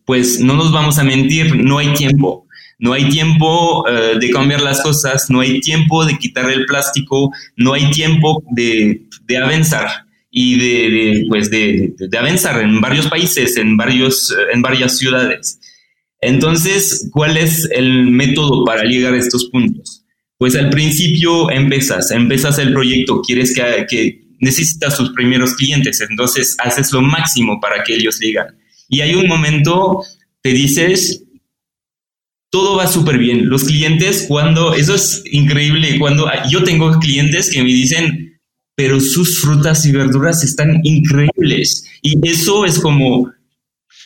pues 0.09 0.39
no 0.39 0.55
nos 0.55 0.71
vamos 0.71 0.97
a 0.97 1.03
mentir, 1.03 1.55
no 1.55 1.77
hay 1.77 1.93
tiempo. 1.93 2.47
No 2.79 2.93
hay 2.93 3.09
tiempo 3.09 3.87
eh, 3.87 4.17
de 4.19 4.31
cambiar 4.31 4.59
las 4.59 4.81
cosas, 4.81 5.29
no 5.29 5.39
hay 5.39 5.61
tiempo 5.61 6.03
de 6.03 6.17
quitar 6.17 6.49
el 6.49 6.65
plástico, 6.65 7.31
no 7.55 7.73
hay 7.73 7.91
tiempo 7.91 8.43
de, 8.49 9.03
avanzar 9.39 10.07
y 10.31 10.57
de, 10.57 11.25
pues 11.29 11.51
de, 11.51 11.93
avanzar 12.17 12.59
en 12.59 12.81
varios 12.81 13.05
países, 13.05 13.55
en, 13.57 13.77
varios, 13.77 14.31
eh, 14.31 14.47
en 14.51 14.63
varias 14.63 14.97
ciudades. 14.97 15.59
Entonces, 16.21 17.07
¿cuál 17.11 17.37
es 17.37 17.69
el 17.69 18.09
método 18.09 18.65
para 18.65 18.85
llegar 18.85 19.13
a 19.13 19.19
estos 19.19 19.45
puntos? 19.51 20.05
Pues 20.39 20.55
al 20.55 20.71
principio 20.71 21.51
empiezas, 21.51 22.09
empiezas 22.09 22.57
el 22.57 22.73
proyecto, 22.73 23.21
quieres 23.21 23.53
que, 23.53 23.85
que 23.87 24.21
necesitas 24.39 24.97
sus 24.97 25.11
primeros 25.11 25.53
clientes, 25.53 26.01
entonces 26.01 26.55
haces 26.57 26.91
lo 26.93 27.03
máximo 27.03 27.59
para 27.61 27.83
que 27.83 27.93
ellos 27.93 28.19
llegan 28.19 28.57
y 28.89 29.01
hay 29.01 29.13
un 29.13 29.27
momento, 29.27 30.03
te 30.41 30.49
dices, 30.49 31.23
todo 32.49 32.77
va 32.77 32.87
súper 32.87 33.19
bien. 33.19 33.47
Los 33.47 33.63
clientes, 33.65 34.25
cuando, 34.27 34.73
eso 34.73 34.95
es 34.95 35.23
increíble, 35.31 35.99
cuando 35.99 36.29
yo 36.49 36.63
tengo 36.63 36.97
clientes 36.99 37.51
que 37.51 37.61
me 37.61 37.69
dicen, 37.69 38.39
pero 38.75 38.99
sus 38.99 39.41
frutas 39.41 39.85
y 39.85 39.91
verduras 39.91 40.43
están 40.43 40.81
increíbles. 40.83 41.85
Y 42.01 42.15
eso 42.27 42.65
es 42.65 42.79
como, 42.79 43.31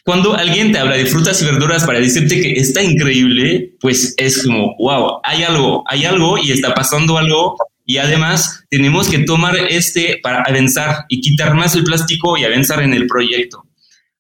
cuando 0.04 0.34
alguien 0.36 0.74
te 0.74 0.80
habla 0.80 0.98
de 0.98 1.06
frutas 1.06 1.42
y 1.42 1.46
verduras 1.46 1.86
para 1.86 2.00
decirte 2.00 2.42
que 2.42 2.54
está 2.54 2.84
increíble, 2.84 3.76
pues 3.80 4.14
es 4.18 4.44
como, 4.44 4.76
wow, 4.78 5.22
hay 5.24 5.44
algo, 5.44 5.84
hay 5.88 6.04
algo 6.04 6.38
y 6.38 6.52
está 6.52 6.74
pasando 6.74 7.18
algo. 7.18 7.56
Y 7.86 7.98
además 7.98 8.66
tenemos 8.70 9.10
que 9.10 9.20
tomar 9.20 9.56
este 9.70 10.20
para 10.22 10.42
avanzar 10.42 11.06
y 11.08 11.22
quitar 11.22 11.54
más 11.54 11.76
el 11.76 11.84
plástico 11.86 12.38
y 12.38 12.44
avanzar 12.44 12.82
en 12.82 12.94
el 12.94 13.08
proyecto. 13.08 13.64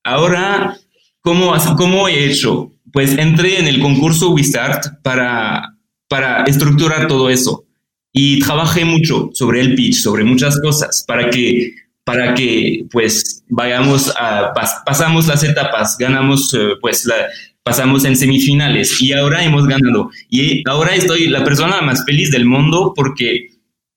Ahora, 0.03 0.77
¿cómo, 1.21 1.53
¿cómo 1.77 2.07
he 2.07 2.25
hecho? 2.25 2.71
Pues 2.91 3.17
entré 3.17 3.59
en 3.59 3.67
el 3.67 3.79
concurso 3.79 4.31
WeStart 4.31 5.01
para, 5.01 5.77
para 6.07 6.43
estructurar 6.43 7.07
todo 7.07 7.29
eso 7.29 7.65
y 8.11 8.39
trabajé 8.39 8.85
mucho 8.85 9.31
sobre 9.33 9.61
el 9.61 9.73
pitch, 9.75 9.95
sobre 9.95 10.23
muchas 10.23 10.59
cosas, 10.61 11.03
para 11.07 11.29
que, 11.29 11.73
para 12.03 12.35
que 12.35 12.85
pues 12.91 13.43
vayamos 13.49 14.13
pasamos 14.85 15.27
las 15.27 15.43
etapas, 15.43 15.97
ganamos 15.97 16.53
eh, 16.53 16.73
pues 16.79 17.07
pasamos 17.63 18.03
en 18.05 18.15
semifinales 18.15 19.01
y 19.01 19.13
ahora 19.13 19.43
hemos 19.43 19.65
ganado. 19.65 20.11
Y 20.29 20.67
ahora 20.69 20.93
estoy 20.93 21.27
la 21.27 21.43
persona 21.43 21.81
más 21.81 22.05
feliz 22.05 22.29
del 22.29 22.45
mundo 22.45 22.93
porque 22.95 23.47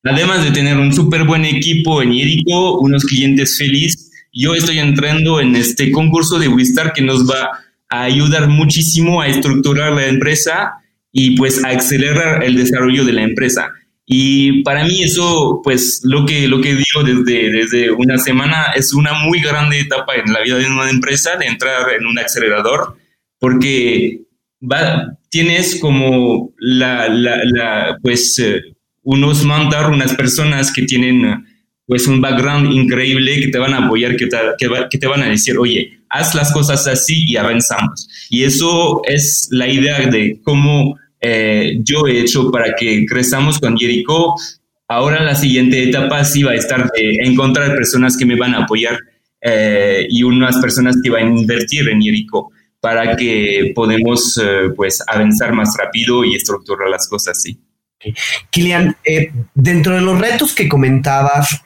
además 0.04 0.44
de 0.44 0.52
tener 0.52 0.78
un 0.78 0.92
súper 0.94 1.24
buen 1.24 1.44
equipo 1.44 2.00
en 2.00 2.12
Irico, 2.12 2.78
unos 2.78 3.04
clientes 3.04 3.58
felices, 3.58 4.05
yo 4.36 4.54
estoy 4.54 4.78
entrando 4.78 5.40
en 5.40 5.56
este 5.56 5.90
concurso 5.90 6.38
de 6.38 6.48
Wistar 6.48 6.92
que 6.92 7.00
nos 7.00 7.28
va 7.28 7.64
a 7.88 8.02
ayudar 8.02 8.48
muchísimo 8.48 9.22
a 9.22 9.28
estructurar 9.28 9.94
la 9.94 10.08
empresa 10.08 10.74
y 11.10 11.36
pues 11.38 11.64
a 11.64 11.70
acelerar 11.70 12.44
el 12.44 12.56
desarrollo 12.56 13.06
de 13.06 13.14
la 13.14 13.22
empresa. 13.22 13.70
Y 14.04 14.62
para 14.62 14.84
mí 14.84 15.02
eso, 15.02 15.62
pues 15.64 16.02
lo 16.04 16.26
que, 16.26 16.46
lo 16.48 16.60
que 16.60 16.74
digo 16.74 17.02
desde, 17.02 17.50
desde 17.50 17.90
una 17.90 18.18
semana 18.18 18.72
es 18.76 18.92
una 18.92 19.14
muy 19.14 19.40
grande 19.40 19.80
etapa 19.80 20.14
en 20.14 20.30
la 20.30 20.42
vida 20.42 20.58
de 20.58 20.66
una 20.66 20.90
empresa, 20.90 21.36
de 21.36 21.46
entrar 21.46 21.90
en 21.98 22.04
un 22.04 22.18
acelerador, 22.18 22.98
porque 23.40 24.20
va, 24.60 25.16
tienes 25.30 25.80
como 25.80 26.52
la, 26.58 27.08
la, 27.08 27.40
la 27.42 27.98
pues 28.02 28.38
eh, 28.38 28.60
unos 29.02 29.46
mentor, 29.46 29.90
unas 29.90 30.14
personas 30.14 30.70
que 30.70 30.82
tienen 30.82 31.45
pues 31.86 32.06
un 32.08 32.20
background 32.20 32.72
increíble 32.72 33.40
que 33.40 33.48
te 33.48 33.58
van 33.58 33.72
a 33.72 33.86
apoyar, 33.86 34.16
que 34.16 34.26
te, 34.26 34.36
que, 34.90 34.98
te 34.98 35.06
van 35.06 35.22
a 35.22 35.28
decir, 35.28 35.56
oye, 35.56 36.00
haz 36.08 36.34
las 36.34 36.52
cosas 36.52 36.86
así 36.86 37.24
y 37.28 37.36
avanzamos. 37.36 38.08
Y 38.28 38.44
eso 38.44 39.02
es 39.04 39.48
la 39.50 39.68
idea 39.68 40.00
de 40.06 40.40
cómo 40.42 40.98
eh, 41.20 41.78
yo 41.82 42.06
he 42.06 42.20
hecho 42.20 42.50
para 42.50 42.74
que 42.74 43.06
crezamos 43.06 43.60
con 43.60 43.76
Jericho. 43.76 44.34
Ahora 44.88 45.22
la 45.22 45.34
siguiente 45.34 45.82
etapa 45.82 46.24
sí 46.24 46.42
va 46.42 46.52
a 46.52 46.56
estar 46.56 46.90
de 46.92 47.18
encontrar 47.22 47.74
personas 47.74 48.16
que 48.16 48.26
me 48.26 48.36
van 48.36 48.54
a 48.54 48.64
apoyar 48.64 48.98
eh, 49.40 50.06
y 50.08 50.22
unas 50.24 50.58
personas 50.58 50.96
que 51.02 51.10
van 51.10 51.28
a 51.28 51.40
invertir 51.40 51.88
en 51.88 52.02
Jericho 52.02 52.48
para 52.80 53.16
que 53.16 53.72
podamos 53.74 54.40
eh, 54.42 54.70
pues 54.76 55.02
avanzar 55.06 55.52
más 55.52 55.74
rápido 55.78 56.24
y 56.24 56.34
estructurar 56.34 56.88
las 56.88 57.08
cosas 57.08 57.38
así. 57.38 57.58
Kilian, 58.50 58.96
dentro 59.54 59.94
de 59.94 60.02
los 60.02 60.20
retos 60.20 60.54
que 60.54 60.68
comentabas, 60.68 61.64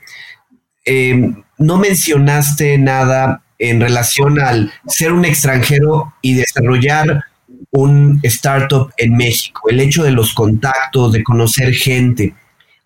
no 1.58 1.76
mencionaste 1.76 2.78
nada 2.78 3.42
en 3.58 3.80
relación 3.80 4.40
al 4.40 4.72
ser 4.86 5.12
un 5.12 5.24
extranjero 5.24 6.14
y 6.22 6.34
desarrollar 6.34 7.24
un 7.72 8.18
startup 8.22 8.90
en 8.96 9.16
México, 9.16 9.68
el 9.68 9.80
hecho 9.80 10.02
de 10.02 10.10
los 10.10 10.32
contactos, 10.32 11.12
de 11.12 11.22
conocer 11.22 11.74
gente. 11.74 12.34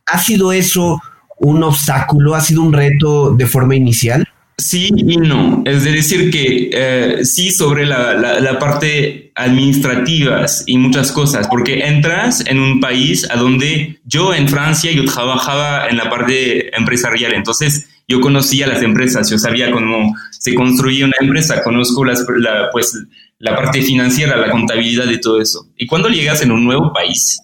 ¿Ha 0.06 0.18
sido 0.18 0.52
eso 0.52 1.00
un 1.38 1.62
obstáculo? 1.62 2.34
¿Ha 2.34 2.40
sido 2.40 2.62
un 2.62 2.72
reto 2.72 3.30
de 3.30 3.46
forma 3.46 3.76
inicial? 3.76 4.28
Sí 4.56 4.90
y 4.94 5.16
no. 5.16 5.62
Es 5.64 5.82
decir, 5.82 6.30
que 6.30 6.70
eh, 6.72 7.24
sí 7.24 7.50
sobre 7.50 7.86
la, 7.86 8.14
la, 8.14 8.58
parte 8.60 9.32
administrativa 9.34 10.46
y 10.66 10.78
muchas 10.78 11.10
cosas, 11.10 11.48
porque 11.48 11.80
entras 11.80 12.44
en 12.46 12.60
un 12.60 12.78
país 12.78 13.28
a 13.30 13.36
donde 13.36 13.98
yo 14.04 14.32
en 14.32 14.48
Francia 14.48 14.92
yo 14.92 15.04
trabajaba 15.06 15.88
en 15.88 15.96
la 15.96 16.08
parte 16.08 16.76
empresarial, 16.76 17.34
entonces 17.34 17.88
yo 18.06 18.20
conocía 18.20 18.66
las 18.66 18.82
empresas, 18.82 19.30
yo 19.30 19.38
sabía 19.38 19.70
cómo 19.70 20.14
se 20.30 20.54
construía 20.54 21.06
una 21.06 21.16
empresa, 21.20 21.62
conozco 21.62 22.04
las, 22.04 22.24
la, 22.38 22.68
pues, 22.70 22.94
la 23.38 23.56
parte 23.56 23.82
financiera, 23.82 24.36
la 24.36 24.50
contabilidad 24.50 25.06
de 25.06 25.18
todo 25.18 25.40
eso. 25.40 25.68
Y 25.76 25.86
cuando 25.86 26.08
llegas 26.08 26.42
en 26.42 26.52
un 26.52 26.64
nuevo 26.64 26.92
país, 26.92 27.40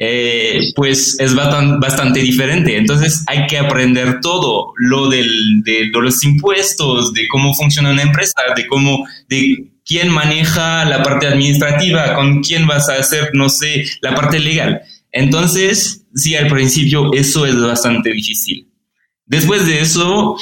eh, 0.00 0.60
pues 0.76 1.18
es 1.18 1.34
bastante, 1.34 2.20
diferente. 2.20 2.76
Entonces 2.76 3.24
hay 3.26 3.46
que 3.46 3.58
aprender 3.58 4.20
todo, 4.20 4.72
lo 4.76 5.08
del, 5.08 5.62
de, 5.64 5.90
los 5.92 6.22
impuestos, 6.22 7.12
de 7.12 7.26
cómo 7.28 7.52
funciona 7.54 7.90
una 7.90 8.02
empresa, 8.02 8.34
de 8.54 8.66
cómo, 8.68 9.04
de 9.28 9.72
quién 9.84 10.10
maneja 10.10 10.84
la 10.84 11.02
parte 11.02 11.26
administrativa, 11.26 12.14
con 12.14 12.42
quién 12.42 12.66
vas 12.66 12.88
a 12.88 12.94
hacer, 12.94 13.30
no 13.32 13.48
sé, 13.48 13.84
la 14.00 14.14
parte 14.14 14.38
legal. 14.38 14.80
Entonces, 15.10 16.04
sí, 16.14 16.36
al 16.36 16.46
principio 16.46 17.12
eso 17.12 17.44
es 17.44 17.60
bastante 17.60 18.12
difícil. 18.12 18.67
Después 19.28 19.66
de 19.66 19.80
eso, 19.80 20.36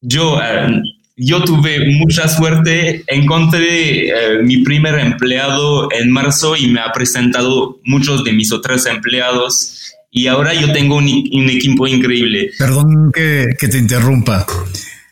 yo 0.00 0.38
eh, 0.42 0.82
yo 1.16 1.44
tuve 1.44 1.92
mucha 2.00 2.26
suerte, 2.28 3.04
encontré 3.06 4.08
eh, 4.08 4.42
mi 4.42 4.58
primer 4.58 4.98
empleado 4.98 5.88
en 5.92 6.10
marzo 6.10 6.56
y 6.56 6.66
me 6.68 6.80
ha 6.80 6.90
presentado 6.92 7.78
muchos 7.84 8.24
de 8.24 8.32
mis 8.32 8.52
otros 8.52 8.86
empleados 8.86 9.92
y 10.10 10.26
ahora 10.26 10.54
yo 10.54 10.72
tengo 10.72 10.96
un, 10.96 11.08
equipo 11.48 11.86
increíble. 11.86 12.50
Perdón 12.58 13.12
que, 13.12 13.46
que 13.58 13.68
te 13.68 13.78
interrumpa. 13.78 14.46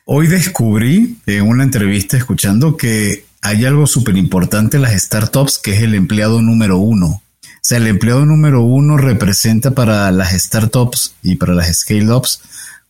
Hoy 0.05 0.27
descubrí 0.27 1.17
en 1.27 1.43
una 1.43 1.65
entrevista 1.65 2.17
escuchando 2.17 2.77
que 2.77 3.25
hay 3.41 3.65
algo 3.65 3.87
súper 3.87 4.17
importante 4.17 4.77
en 4.77 4.83
las 4.83 5.01
startups 5.01 5.59
que 5.59 5.73
es 5.73 5.83
el 5.83 5.95
empleado 5.95 6.43
número 6.43 6.79
uno. 6.79 7.07
O 7.07 7.65
sea, 7.65 7.79
el 7.79 7.87
empleado 7.87 8.27
número 8.27 8.63
uno 8.63 8.97
representa 8.97 9.71
para 9.71 10.11
las 10.11 10.33
startups 10.33 11.15
y 11.23 11.37
para 11.37 11.55
las 11.55 11.79
scale-ups 11.79 12.41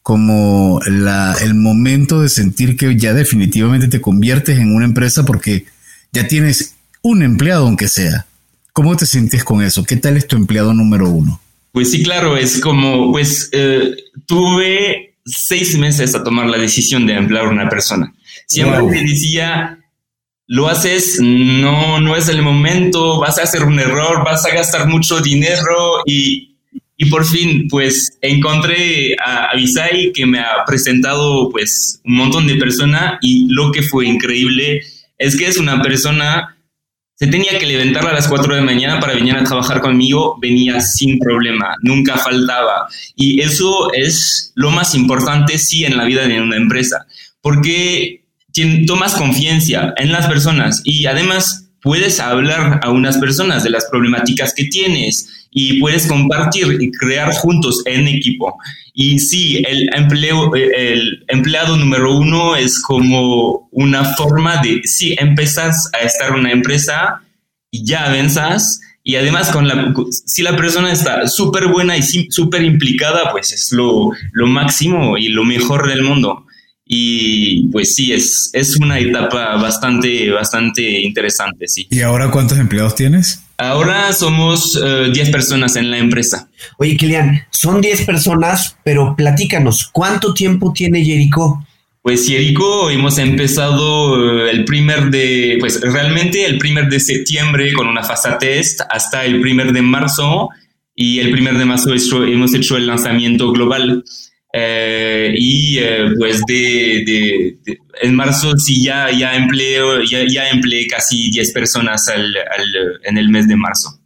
como 0.02 0.80
la, 0.86 1.36
el 1.42 1.54
momento 1.54 2.20
de 2.20 2.28
sentir 2.28 2.76
que 2.76 2.96
ya 2.96 3.14
definitivamente 3.14 3.88
te 3.88 4.00
conviertes 4.00 4.58
en 4.58 4.74
una 4.74 4.84
empresa 4.84 5.24
porque 5.24 5.66
ya 6.12 6.26
tienes 6.26 6.74
un 7.02 7.22
empleado 7.22 7.66
aunque 7.66 7.88
sea. 7.88 8.26
¿Cómo 8.72 8.96
te 8.96 9.06
sientes 9.06 9.44
con 9.44 9.62
eso? 9.62 9.84
¿Qué 9.84 9.96
tal 9.96 10.16
es 10.16 10.26
tu 10.26 10.36
empleado 10.36 10.72
número 10.72 11.08
uno? 11.08 11.40
Pues 11.72 11.90
sí, 11.90 12.02
claro, 12.02 12.36
es 12.36 12.58
como, 12.60 13.12
pues 13.12 13.48
eh, 13.52 13.96
tuve 14.26 15.14
seis 15.24 15.76
meses 15.78 16.14
a 16.14 16.24
tomar 16.24 16.46
la 16.46 16.58
decisión 16.58 17.06
de 17.06 17.14
emplear 17.14 17.46
a 17.46 17.50
una 17.50 17.68
persona. 17.68 18.12
Siempre 18.46 18.82
me 18.82 19.02
decía, 19.02 19.78
lo 20.46 20.68
haces, 20.68 21.18
no, 21.20 22.00
no 22.00 22.16
es 22.16 22.28
el 22.28 22.42
momento, 22.42 23.20
vas 23.20 23.38
a 23.38 23.42
hacer 23.42 23.64
un 23.64 23.78
error, 23.78 24.24
vas 24.24 24.44
a 24.44 24.54
gastar 24.54 24.88
mucho 24.88 25.20
dinero 25.20 26.02
y 26.04 26.51
y 27.02 27.06
por 27.06 27.24
fin, 27.24 27.66
pues 27.68 28.16
encontré 28.20 29.16
a 29.18 29.46
Avisai 29.46 30.12
que 30.14 30.24
me 30.24 30.38
ha 30.38 30.64
presentado 30.64 31.50
pues 31.50 32.00
un 32.04 32.14
montón 32.14 32.46
de 32.46 32.54
personas 32.54 33.18
y 33.20 33.48
lo 33.48 33.72
que 33.72 33.82
fue 33.82 34.06
increíble 34.06 34.82
es 35.18 35.36
que 35.36 35.48
es 35.48 35.56
una 35.56 35.82
persona, 35.82 36.56
se 37.16 37.26
tenía 37.26 37.58
que 37.58 37.66
levantar 37.66 38.06
a 38.06 38.12
las 38.12 38.28
4 38.28 38.54
de 38.54 38.60
mañana 38.60 39.00
para 39.00 39.14
venir 39.14 39.34
a 39.34 39.42
trabajar 39.42 39.80
conmigo, 39.80 40.38
venía 40.40 40.80
sin 40.80 41.18
problema, 41.18 41.74
nunca 41.82 42.18
faltaba. 42.18 42.86
Y 43.16 43.40
eso 43.40 43.92
es 43.92 44.52
lo 44.54 44.70
más 44.70 44.94
importante, 44.94 45.58
sí, 45.58 45.84
en 45.84 45.96
la 45.96 46.04
vida 46.04 46.28
de 46.28 46.40
una 46.40 46.56
empresa, 46.56 47.04
porque 47.40 48.22
tomas 48.86 49.16
confianza 49.16 49.92
en 49.96 50.12
las 50.12 50.28
personas 50.28 50.82
y 50.84 51.06
además 51.06 51.61
puedes 51.82 52.20
hablar 52.20 52.80
a 52.82 52.90
unas 52.90 53.18
personas 53.18 53.64
de 53.64 53.70
las 53.70 53.86
problemáticas 53.90 54.54
que 54.54 54.64
tienes 54.64 55.48
y 55.50 55.80
puedes 55.80 56.06
compartir 56.06 56.78
y 56.80 56.90
crear 56.92 57.32
juntos 57.34 57.82
en 57.84 58.08
equipo. 58.08 58.56
Y 58.94 59.18
sí, 59.18 59.62
el, 59.66 59.90
empleo, 59.94 60.54
el 60.54 61.24
empleado 61.28 61.76
número 61.76 62.16
uno 62.16 62.56
es 62.56 62.80
como 62.80 63.68
una 63.72 64.04
forma 64.04 64.62
de, 64.62 64.80
sí, 64.84 65.14
empezas 65.18 65.90
a 65.92 66.04
estar 66.06 66.30
en 66.30 66.40
una 66.40 66.52
empresa 66.52 67.22
y 67.70 67.84
ya 67.84 68.06
avanzas. 68.06 68.80
Y 69.04 69.16
además, 69.16 69.50
con 69.50 69.66
la, 69.66 69.92
si 70.10 70.42
la 70.42 70.56
persona 70.56 70.92
está 70.92 71.26
súper 71.26 71.66
buena 71.66 71.96
y 71.96 72.02
súper 72.02 72.62
implicada, 72.62 73.32
pues 73.32 73.52
es 73.52 73.72
lo, 73.72 74.10
lo 74.32 74.46
máximo 74.46 75.18
y 75.18 75.28
lo 75.28 75.42
mejor 75.42 75.88
del 75.88 76.02
mundo. 76.02 76.46
Y 76.94 77.68
pues 77.68 77.94
sí, 77.94 78.12
es, 78.12 78.50
es 78.52 78.76
una 78.76 78.98
etapa 78.98 79.56
bastante, 79.56 80.30
bastante 80.30 81.00
interesante, 81.00 81.66
sí. 81.66 81.88
¿Y 81.90 82.02
ahora 82.02 82.30
cuántos 82.30 82.58
empleados 82.58 82.94
tienes? 82.94 83.42
Ahora 83.56 84.12
somos 84.12 84.74
10 84.74 85.16
eh, 85.16 85.32
personas 85.32 85.76
en 85.76 85.90
la 85.90 85.96
empresa. 85.96 86.50
Oye, 86.76 86.98
Kilian, 86.98 87.46
son 87.48 87.80
10 87.80 88.04
personas, 88.04 88.76
pero 88.84 89.16
platícanos, 89.16 89.88
¿cuánto 89.90 90.34
tiempo 90.34 90.74
tiene 90.74 91.02
Jericho? 91.02 91.66
Pues 92.02 92.28
Jericho 92.28 92.90
hemos 92.90 93.16
empezado 93.16 94.44
eh, 94.44 94.50
el 94.50 94.66
primer 94.66 95.10
de, 95.10 95.56
pues 95.60 95.80
realmente 95.80 96.44
el 96.44 96.58
primer 96.58 96.90
de 96.90 97.00
septiembre 97.00 97.72
con 97.72 97.88
una 97.88 98.02
fase 98.02 98.28
test 98.38 98.82
hasta 98.90 99.24
el 99.24 99.40
primer 99.40 99.72
de 99.72 99.80
marzo 99.80 100.50
y 100.94 101.20
el 101.20 101.30
primer 101.30 101.56
de 101.56 101.64
marzo 101.64 101.94
hemos 101.94 102.52
hecho 102.52 102.76
el 102.76 102.86
lanzamiento 102.86 103.50
global. 103.50 104.04
Eh, 104.54 105.32
y 105.34 105.78
eh, 105.78 106.10
pues 106.18 106.42
de, 106.46 107.56
en 108.02 108.14
marzo 108.14 108.56
sí 108.58 108.84
ya, 108.84 109.10
ya 109.10 109.34
empleo, 109.34 110.02
ya, 110.02 110.24
ya 110.28 110.50
empleé 110.50 110.86
casi 110.86 111.30
10 111.30 111.52
personas 111.52 112.06
al, 112.08 112.34
en 113.04 113.16
el 113.16 113.30
mes 113.30 113.48
de 113.48 113.56
marzo. 113.56 113.98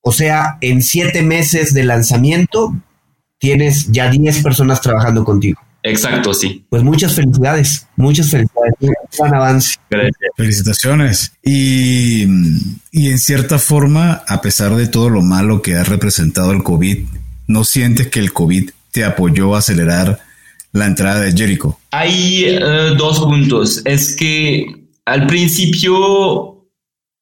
O 0.00 0.12
sea, 0.12 0.56
en 0.60 0.82
siete 0.82 1.22
meses 1.22 1.74
de 1.74 1.84
lanzamiento 1.84 2.74
tienes 3.38 3.90
ya 3.90 4.08
10 4.08 4.42
personas 4.42 4.80
trabajando 4.80 5.24
contigo. 5.24 5.60
Exacto, 5.82 6.34
sí. 6.34 6.64
Pues 6.68 6.82
muchas 6.82 7.14
felicidades, 7.14 7.86
muchas 7.96 8.30
felicidades, 8.30 8.74
gran 9.18 9.34
avance. 9.34 9.76
Felicitaciones. 10.36 11.32
Y, 11.42 12.24
y 12.90 13.10
en 13.10 13.18
cierta 13.18 13.58
forma, 13.58 14.24
a 14.26 14.40
pesar 14.40 14.74
de 14.74 14.86
todo 14.86 15.08
lo 15.08 15.22
malo 15.22 15.62
que 15.62 15.76
ha 15.76 15.84
representado 15.84 16.52
el 16.52 16.62
COVID, 16.62 17.06
¿no 17.46 17.64
sientes 17.64 18.08
que 18.08 18.20
el 18.20 18.32
COVID 18.32 18.70
te 18.90 19.04
apoyó 19.04 19.54
a 19.54 19.58
acelerar 19.58 20.18
la 20.72 20.86
entrada 20.86 21.20
de 21.20 21.32
Jericho? 21.32 21.78
Hay 21.90 22.44
eh, 22.44 22.60
dos 22.96 23.20
puntos. 23.20 23.82
Es 23.84 24.14
que 24.16 24.66
al 25.04 25.26
principio 25.26 26.66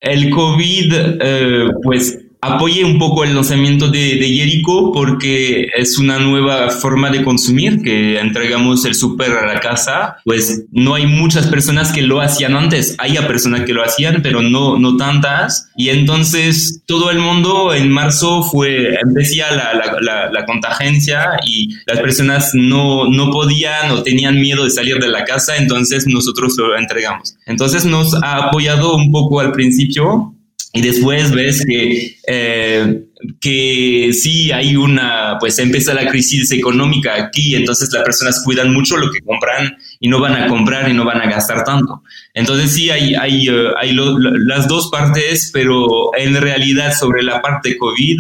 el 0.00 0.30
COVID, 0.30 0.92
eh, 1.20 1.68
pues 1.82 2.18
apoye 2.40 2.84
un 2.84 2.98
poco 2.98 3.24
el 3.24 3.34
lanzamiento 3.34 3.88
de, 3.88 4.16
de 4.16 4.28
Jericho 4.28 4.92
porque 4.92 5.68
es 5.76 5.98
una 5.98 6.18
nueva 6.18 6.70
forma 6.70 7.10
de 7.10 7.24
consumir 7.24 7.82
que 7.82 8.18
entregamos 8.18 8.84
el 8.84 8.94
súper 8.94 9.32
a 9.32 9.46
la 9.46 9.60
casa. 9.60 10.16
Pues 10.24 10.64
no 10.70 10.94
hay 10.94 11.06
muchas 11.06 11.46
personas 11.46 11.92
que 11.92 12.02
lo 12.02 12.20
hacían 12.20 12.54
antes. 12.56 12.94
Hay 12.98 13.16
personas 13.26 13.62
que 13.62 13.72
lo 13.72 13.82
hacían, 13.82 14.20
pero 14.22 14.42
no, 14.42 14.78
no 14.78 14.96
tantas. 14.96 15.70
Y 15.76 15.88
entonces 15.88 16.82
todo 16.86 17.10
el 17.10 17.18
mundo 17.18 17.74
en 17.74 17.90
marzo 17.90 18.42
fue, 18.42 18.94
empecía 19.00 19.50
la, 19.52 19.72
la, 20.00 20.30
la, 20.30 20.44
contingencia 20.44 21.38
y 21.46 21.74
las 21.86 21.98
personas 22.00 22.50
no, 22.52 23.08
no 23.08 23.30
podían 23.30 23.90
o 23.90 24.02
tenían 24.02 24.40
miedo 24.40 24.64
de 24.64 24.70
salir 24.70 24.98
de 24.98 25.08
la 25.08 25.24
casa. 25.24 25.56
Entonces 25.56 26.06
nosotros 26.06 26.54
lo 26.58 26.76
entregamos. 26.76 27.36
Entonces 27.46 27.84
nos 27.84 28.14
ha 28.22 28.46
apoyado 28.46 28.94
un 28.96 29.10
poco 29.10 29.40
al 29.40 29.52
principio 29.52 30.35
y 30.76 30.82
después 30.82 31.32
ves 31.32 31.64
que 31.64 32.18
eh, 32.26 33.04
que 33.40 34.10
sí 34.12 34.52
hay 34.52 34.76
una, 34.76 35.38
pues 35.40 35.58
empieza 35.58 35.94
la 35.94 36.06
crisis 36.06 36.52
económica 36.52 37.14
aquí, 37.14 37.54
entonces 37.54 37.88
las 37.92 38.02
personas 38.02 38.42
cuidan 38.44 38.74
mucho 38.74 38.98
lo 38.98 39.10
que 39.10 39.20
compran 39.22 39.74
y 40.00 40.08
no 40.08 40.20
van 40.20 40.34
a 40.34 40.46
comprar 40.48 40.90
y 40.90 40.92
no 40.92 41.06
van 41.06 41.22
a 41.22 41.30
gastar 41.30 41.64
tanto. 41.64 42.02
Entonces 42.34 42.72
sí 42.72 42.90
hay, 42.90 43.14
hay, 43.14 43.48
eh, 43.48 43.68
hay 43.80 43.96
las 43.96 44.68
dos 44.68 44.90
partes, 44.90 45.50
pero 45.50 46.14
en 46.14 46.36
realidad 46.36 46.92
sobre 46.92 47.22
la 47.22 47.40
parte 47.40 47.78
COVID, 47.78 48.18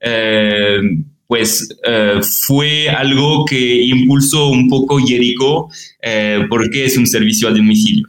eh, 0.00 0.80
pues 1.26 1.68
fue 2.46 2.88
algo 2.88 3.44
que 3.44 3.82
impulsó 3.82 4.48
un 4.48 4.66
poco 4.70 4.98
Jericho 4.98 5.68
porque 6.48 6.86
es 6.86 6.96
un 6.96 7.06
servicio 7.06 7.48
a 7.48 7.50
domicilio. 7.50 8.08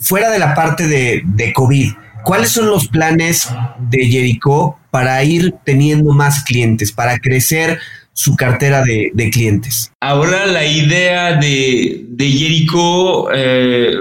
Fuera 0.00 0.30
de 0.30 0.38
la 0.38 0.54
parte 0.54 0.86
de, 0.86 1.22
de 1.24 1.54
COVID, 1.54 1.90
¿Cuáles 2.24 2.50
son 2.50 2.68
los 2.68 2.88
planes 2.88 3.48
de 3.78 4.06
Jericho 4.06 4.76
para 4.90 5.22
ir 5.24 5.54
teniendo 5.64 6.12
más 6.12 6.44
clientes, 6.44 6.92
para 6.92 7.18
crecer 7.18 7.78
su 8.12 8.36
cartera 8.36 8.82
de, 8.82 9.30
clientes? 9.30 9.92
Ahora 10.00 10.46
la 10.46 10.66
idea 10.66 11.36
de, 11.36 12.04
de 12.08 12.30
Jericho, 12.30 13.32
eh, 13.32 13.94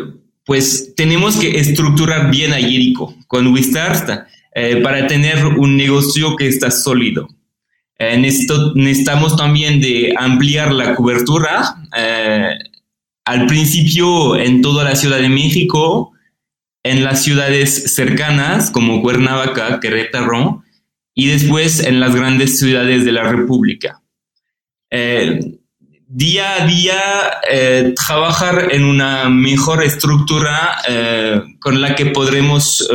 pues 0.45 0.93
tenemos 0.95 1.37
que 1.37 1.59
estructurar 1.59 2.31
bien 2.31 2.53
a 2.53 2.57
Jericho 2.57 3.13
con 3.27 3.47
WeStart 3.47 4.27
eh, 4.55 4.77
para 4.77 5.07
tener 5.07 5.45
un 5.45 5.77
negocio 5.77 6.35
que 6.35 6.47
está 6.47 6.71
sólido. 6.71 7.27
Esto 7.99 8.73
necesitamos 8.75 9.35
también 9.35 9.81
de 9.81 10.13
ampliar 10.17 10.71
la 10.71 10.95
cobertura. 10.95 11.75
Eh, 11.97 12.57
al 13.25 13.45
principio 13.45 14.37
en 14.37 14.61
toda 14.61 14.83
la 14.83 14.95
Ciudad 14.95 15.19
de 15.19 15.29
México, 15.29 16.13
en 16.83 17.03
las 17.03 17.23
ciudades 17.23 17.95
cercanas 17.95 18.71
como 18.71 19.01
Cuernavaca, 19.01 19.79
Querétaro 19.79 20.63
y 21.13 21.27
después 21.27 21.81
en 21.81 21.99
las 21.99 22.15
grandes 22.15 22.59
ciudades 22.59 23.05
de 23.05 23.11
la 23.11 23.23
República. 23.23 24.01
Eh, 24.89 25.39
día 26.07 26.63
a 26.63 26.65
día 26.65 27.01
eh, 27.51 27.93
trabajar 27.95 28.69
en 28.71 28.83
una 28.83 29.29
mejor 29.29 29.83
estructura 29.83 30.77
eh, 30.87 31.41
con 31.59 31.81
la 31.81 31.95
que 31.95 32.07
podremos 32.07 32.87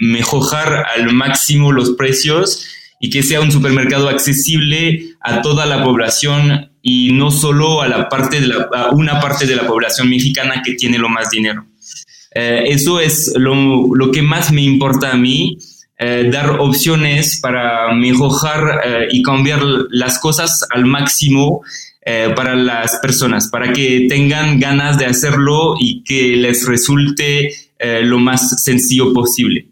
mejorar 0.00 0.86
al 0.94 1.12
máximo 1.12 1.72
los 1.72 1.90
precios 1.90 2.66
y 3.00 3.08
que 3.08 3.22
sea 3.22 3.40
un 3.40 3.50
supermercado 3.50 4.10
accesible 4.10 5.14
a 5.20 5.40
toda 5.40 5.64
la 5.64 5.82
población 5.82 6.72
y 6.82 7.12
no 7.12 7.30
solo 7.30 7.80
a 7.80 7.88
la 7.88 8.08
parte 8.08 8.40
de 8.40 8.48
la, 8.48 8.68
a 8.74 8.90
una 8.90 9.20
parte 9.20 9.46
de 9.46 9.56
la 9.56 9.66
población 9.66 10.10
mexicana 10.10 10.62
que 10.62 10.74
tiene 10.74 10.98
lo 10.98 11.08
más 11.08 11.30
dinero. 11.30 11.69
Eh, 12.32 12.64
eso 12.68 13.00
es 13.00 13.32
lo, 13.36 13.94
lo, 13.94 14.12
que 14.12 14.22
más 14.22 14.52
me 14.52 14.62
importa 14.62 15.12
a 15.12 15.16
mí, 15.16 15.58
eh, 15.98 16.30
dar 16.32 16.60
opciones 16.60 17.40
para 17.40 17.92
mejorar 17.92 18.80
eh, 18.84 19.08
y 19.10 19.22
cambiar 19.22 19.62
las 19.90 20.18
cosas 20.18 20.66
al 20.70 20.86
máximo 20.86 21.62
para 22.34 22.56
las 22.56 22.98
personas, 23.00 23.48
para 23.48 23.72
que 23.72 24.06
tengan 24.08 24.58
ganas 24.58 24.98
de 24.98 25.04
hacerlo 25.04 25.74
y 25.78 26.02
que 26.02 26.34
les 26.34 26.66
resulte 26.66 27.52
lo 28.02 28.18
más 28.18 28.64
sencillo 28.64 29.12
posible. 29.12 29.68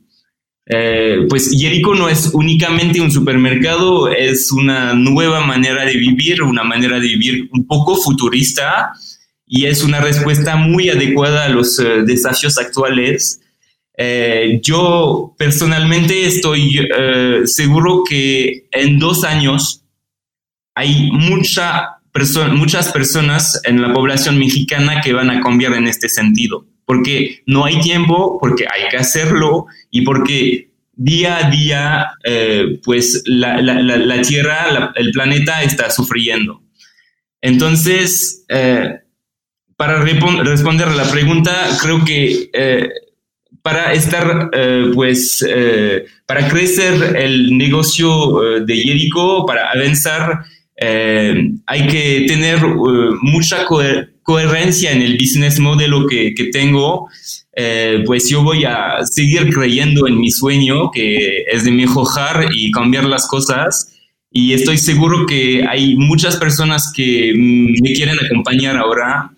pues 1.29 1.51
Jericho 1.51 1.94
no 1.94 2.09
es 2.09 2.31
únicamente 2.35 3.01
un 3.01 3.11
supermercado, 3.11 4.09
es 4.09 4.53
una 4.53 4.92
nueva 4.94 5.40
manera 5.40 5.85
de 5.85 5.97
vivir, 5.97 6.42
una 6.42 6.62
manera 6.62 7.01
de 7.01 7.09
vivir 7.09 7.49
un 7.51 7.66
poco 7.66 7.97
futurista, 7.97 8.92
y 9.49 9.65
es 9.67 9.83
una 9.83 10.01
respuesta 10.01 10.57
muy 10.57 10.91
adecuada 10.91 11.47
a 11.47 11.49
los 11.49 11.79
eh, 11.81 12.03
desafíos 12.05 12.59
actuales. 12.59 13.41
Eh, 13.97 14.61
yo 14.63 15.35
personalmente 15.39 16.27
estoy 16.27 16.87
eh, 16.97 17.41
seguro 17.47 18.05
que 18.09 18.69
en 18.71 18.99
dos 18.99 19.25
años 19.25 19.83
hay 20.75 21.11
mucha 21.11 21.95
muchas 22.51 22.91
personas 22.91 23.61
en 23.63 23.81
la 23.81 23.95
población 23.95 24.41
mexicana 24.41 25.01
que 25.01 25.13
van 25.13 25.31
a 25.31 25.41
cambiar 25.41 25.75
en 25.75 25.87
este 25.87 26.09
sentido, 26.09 26.67
porque 26.85 27.43
no 27.47 27.65
hay 27.65 27.81
tiempo, 27.81 28.39
porque 28.41 28.65
hay 28.65 28.89
que 28.91 28.97
hacerlo 28.97 29.67
y 29.93 30.03
porque 30.03 30.71
día 30.95 31.47
a 31.47 31.51
día, 31.51 32.11
pues 32.83 33.23
la, 33.25 33.63
la, 33.63 33.81
la, 33.81 34.23
Tierra, 34.23 34.93
el 34.97 35.13
planeta 35.13 35.63
está 35.63 35.91
sufriendo. 35.91 36.61
Entonces, 37.41 38.45
para 39.79 40.03
responder 40.03 40.88
a 40.88 40.95
la 40.97 41.09
pregunta, 41.09 41.55
creo 41.81 42.05
que 42.05 42.51
eh, 42.53 42.88
para 43.62 43.93
estar, 43.93 44.51
eh, 44.53 44.91
pues, 44.93 45.47
eh, 45.49 46.05
para 46.27 46.49
crecer 46.49 47.14
el 47.17 47.57
negocio 47.57 48.61
de 48.67 48.77
Jericho, 48.77 49.45
para 49.47 49.71
avanzar, 49.71 50.41
hay 50.81 51.87
que 51.87 52.25
tener 52.27 52.59
mucha 53.23 53.64
coherencia 54.25 54.91
en 54.91 55.03
el 55.03 55.17
business 55.17 55.61
model 55.61 56.07
que, 56.11 56.35
que 56.35 56.47
tengo. 56.47 57.09
pues 58.05 58.29
yo 58.29 58.43
voy 58.43 58.64
a 58.64 59.05
seguir 59.05 59.49
creyendo 59.55 60.09
en 60.09 60.19
mi 60.19 60.31
sueño, 60.33 60.91
que 60.91 61.45
es 61.53 61.62
de 61.62 61.71
mejorar 61.71 62.47
y 62.53 62.73
cambiar 62.73 63.05
las 63.05 63.29
cosas. 63.29 63.95
Y 64.31 64.53
estoy 64.55 64.77
seguro 64.77 65.25
que 65.27 65.64
hay 65.69 65.95
muchas 65.97 66.37
personas 66.37 66.93
que 66.95 67.33
me 67.37 67.93
quieren 67.93 68.17
acompañar 68.25 68.77
ahora. 68.77 69.31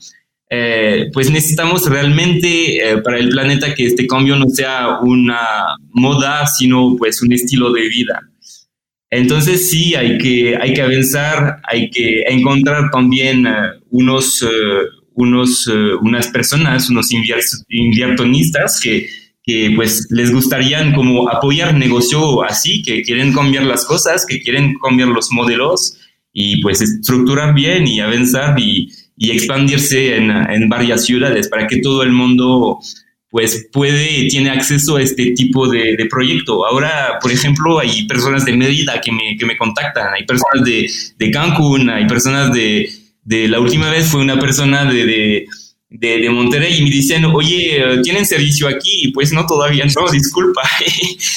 Eh, 0.52 1.10
pues 1.12 1.30
necesitamos 1.30 1.88
realmente 1.88 2.78
eh, 2.78 2.98
para 2.98 3.18
el 3.18 3.28
planeta 3.28 3.72
que 3.72 3.86
este 3.86 4.08
cambio 4.08 4.34
no 4.34 4.48
sea 4.48 4.98
una 5.00 5.38
moda, 5.92 6.44
sino 6.48 6.96
pues 6.98 7.22
un 7.22 7.32
estilo 7.32 7.72
de 7.72 7.88
vida. 7.88 8.20
Entonces 9.10 9.70
sí, 9.70 9.94
hay 9.94 10.18
que, 10.18 10.56
hay 10.60 10.74
que 10.74 10.82
avanzar, 10.82 11.60
hay 11.62 11.88
que 11.90 12.22
encontrar 12.22 12.90
también 12.90 13.46
eh, 13.46 13.52
unos, 13.90 14.44
unos, 15.14 15.68
unas 16.00 16.26
personas, 16.28 16.90
unos 16.90 17.08
inversionistas 17.12 18.80
que, 18.80 19.08
que 19.44 19.72
pues 19.76 20.08
les 20.10 20.32
gustaría 20.32 20.92
como 20.94 21.28
apoyar 21.28 21.74
negocio 21.74 22.42
así, 22.42 22.82
que 22.82 23.02
quieren 23.02 23.32
cambiar 23.32 23.64
las 23.64 23.84
cosas, 23.84 24.26
que 24.26 24.40
quieren 24.40 24.74
cambiar 24.82 25.08
los 25.08 25.30
modelos 25.30 25.96
y 26.32 26.60
pues 26.60 26.80
estructurar 26.80 27.54
bien 27.54 27.86
y 27.86 28.00
avanzar 28.00 28.58
y, 28.58 28.88
y 29.22 29.33
expandirse 29.33 30.16
en, 30.16 30.30
en, 30.30 30.66
varias 30.70 31.04
ciudades 31.04 31.46
para 31.48 31.66
que 31.66 31.83
todo 31.83 32.02
el 32.02 32.11
mundo 32.11 32.80
pues 33.28 33.68
puede, 33.70 34.28
tiene 34.28 34.48
acceso 34.48 34.96
a 34.96 35.02
este 35.02 35.33
tipo 35.33 35.68
de, 35.68 36.06
proyecto. 36.11 36.66
Ahora, 36.66 37.18
por 37.20 37.30
ejemplo, 37.30 37.78
hay 37.78 38.06
personas 38.06 38.46
de 38.46 38.56
Mérida 38.56 38.98
que 38.98 39.12
me, 39.12 39.37
que 39.38 39.44
me 39.44 39.59
contactan, 39.59 40.14
hay 40.14 40.24
personas 40.24 40.64
de, 40.64 41.30
Cancún, 41.30 41.90
hay 41.90 42.06
personas 42.06 42.50
de, 42.54 42.90
de, 43.22 43.46
la 43.46 43.61
última 43.61 43.90
vez 43.90 44.09
fue 44.09 44.22
una 44.22 44.40
persona 44.40 44.90
de, 44.90 45.46
de 45.90 46.30
Monterrey 46.30 46.78
y 46.78 46.83
me 46.83 46.90
dicen, 46.90 47.26
oye, 47.26 48.00
¿tienen 48.02 48.24
servicio 48.24 48.68
aquí? 48.68 49.02
Y 49.02 49.12
pues 49.12 49.35
no, 49.35 49.44
todavía 49.44 49.85
no, 49.85 50.11
disculpa, 50.11 50.62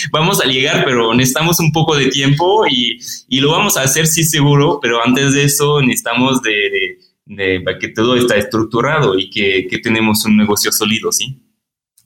vamos 0.10 0.40
a 0.40 0.46
llegar, 0.46 0.86
pero 0.86 1.14
necesitamos 1.14 1.60
un 1.60 1.74
poco 1.74 1.98
de 1.98 2.08
tiempo 2.08 2.66
y, 2.66 2.98
y, 3.28 3.42
lo 3.42 3.52
vamos 3.52 3.76
a 3.76 3.82
hacer, 3.82 4.08
sí, 4.08 4.24
seguro, 4.24 4.80
pero 4.82 5.06
antes 5.06 5.34
de 5.34 5.44
eso 5.44 5.82
necesitamos 5.82 6.42
de, 6.42 6.98
que 7.26 7.88
todo 7.90 8.16
está 8.16 8.36
estructurado 8.36 9.18
y 9.18 9.30
que, 9.30 9.80
tenemos 9.82 10.26
un 10.26 10.38
negocio 10.38 10.72
sólido, 10.72 11.12
¿sí? 11.12 11.40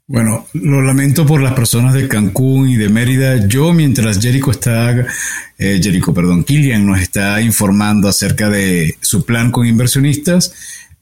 Bueno, 0.10 0.48
lo 0.54 0.82
lamento 0.82 1.26
por 1.26 1.42
las 1.42 1.54
personas 1.54 1.94
de 1.94 2.08
Cancún 2.08 2.70
y 2.70 2.78
de 2.78 2.88
Mérida. 2.88 3.46
Yo, 3.48 3.74
mientras 3.74 4.22
Jericho 4.22 4.52
está, 4.52 5.06
eh, 5.58 5.82
Jericho, 5.84 6.14
perdón, 6.14 6.46
Kilian 6.46 6.86
nos 6.86 7.02
está 7.02 7.42
informando 7.42 8.08
acerca 8.08 8.50
de 8.50 8.96
su 9.02 9.26
plan 9.26 9.52
con 9.52 9.68
inversionistas, 9.68 10.54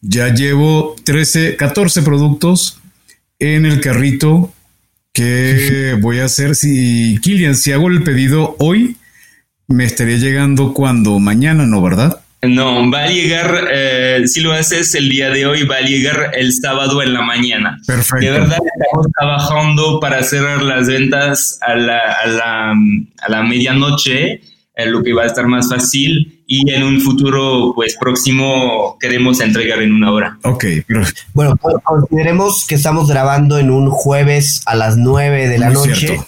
ya 0.02 0.34
llevo 0.34 0.96
13, 1.04 1.56
14 1.56 2.02
productos 2.02 2.80
en 3.38 3.68
el 3.68 3.80
carrito 3.80 4.52
que 5.14 5.96
voy 6.02 6.20
a 6.20 6.26
hacer. 6.26 6.56
Si, 6.56 7.20
Kilian, 7.22 7.56
si 7.56 7.74
hago 7.74 7.90
el 7.90 8.04
pedido 8.04 8.56
hoy, 8.58 8.98
me 9.68 9.86
estaría 9.86 10.18
llegando 10.18 10.74
cuando 10.74 11.20
mañana, 11.20 11.68
¿no, 11.68 11.80
verdad? 11.80 12.25
No, 12.48 12.90
va 12.92 13.04
a 13.04 13.08
llegar, 13.08 13.68
eh, 13.72 14.24
si 14.26 14.42
lo 14.42 14.52
haces 14.52 14.94
el 14.96 15.10
día 15.10 15.30
de 15.30 15.46
hoy, 15.46 15.64
va 15.64 15.78
a 15.78 15.82
llegar 15.82 16.32
el 16.34 16.54
sábado 16.54 17.02
en 17.02 17.14
la 17.14 17.22
mañana. 17.22 17.80
Perfecto. 17.86 18.26
De 18.26 18.32
verdad, 18.32 18.58
estamos 18.58 19.08
trabajando 19.18 20.00
para 20.00 20.24
cerrar 20.24 20.62
las 20.62 20.88
ventas 20.88 21.60
a 21.62 21.76
la, 21.76 22.00
a 22.00 22.28
la, 22.28 22.72
a 22.72 23.30
la 23.30 23.44
medianoche, 23.44 24.42
eh, 24.76 24.86
lo 24.86 25.04
que 25.04 25.14
va 25.14 25.24
a 25.24 25.28
estar 25.28 25.48
más 25.48 25.70
fácil. 25.70 26.44
Y 26.48 26.72
en 26.72 26.84
un 26.84 27.02
futuro, 27.02 27.72
pues 27.74 27.98
próximo, 28.00 28.98
queremos 29.00 29.40
entregar 29.40 29.82
en 29.82 29.94
una 29.94 30.12
hora. 30.12 30.38
Ok. 30.44 30.66
Bueno, 31.34 31.58
consideremos 31.84 32.66
que 32.68 32.76
estamos 32.76 33.10
grabando 33.10 33.58
en 33.58 33.72
un 33.72 33.90
jueves 33.90 34.62
a 34.66 34.76
las 34.76 34.96
9 34.96 35.48
de 35.48 35.58
la 35.58 35.72
noche. 35.72 36.20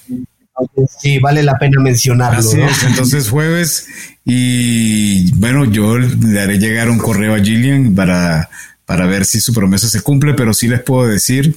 Sí, 1.00 1.20
vale 1.20 1.44
la 1.44 1.60
pena 1.60 1.80
mencionarlo. 1.80 2.40
Así 2.40 2.60
es, 2.60 2.84
entonces 2.84 3.30
jueves 3.30 3.88
y 4.30 5.32
bueno, 5.36 5.64
yo 5.64 5.98
le 5.98 6.42
haré 6.42 6.60
llegar 6.60 6.90
un 6.90 6.98
correo 6.98 7.34
a 7.34 7.40
Gillian 7.40 7.96
para, 7.96 8.50
para 8.86 9.06
ver 9.06 9.24
si 9.24 9.40
su 9.40 9.54
promesa 9.54 9.88
se 9.88 10.02
cumple, 10.02 10.34
pero 10.34 10.54
sí 10.54 10.68
les 10.68 10.82
puedo 10.82 11.08
decir 11.08 11.56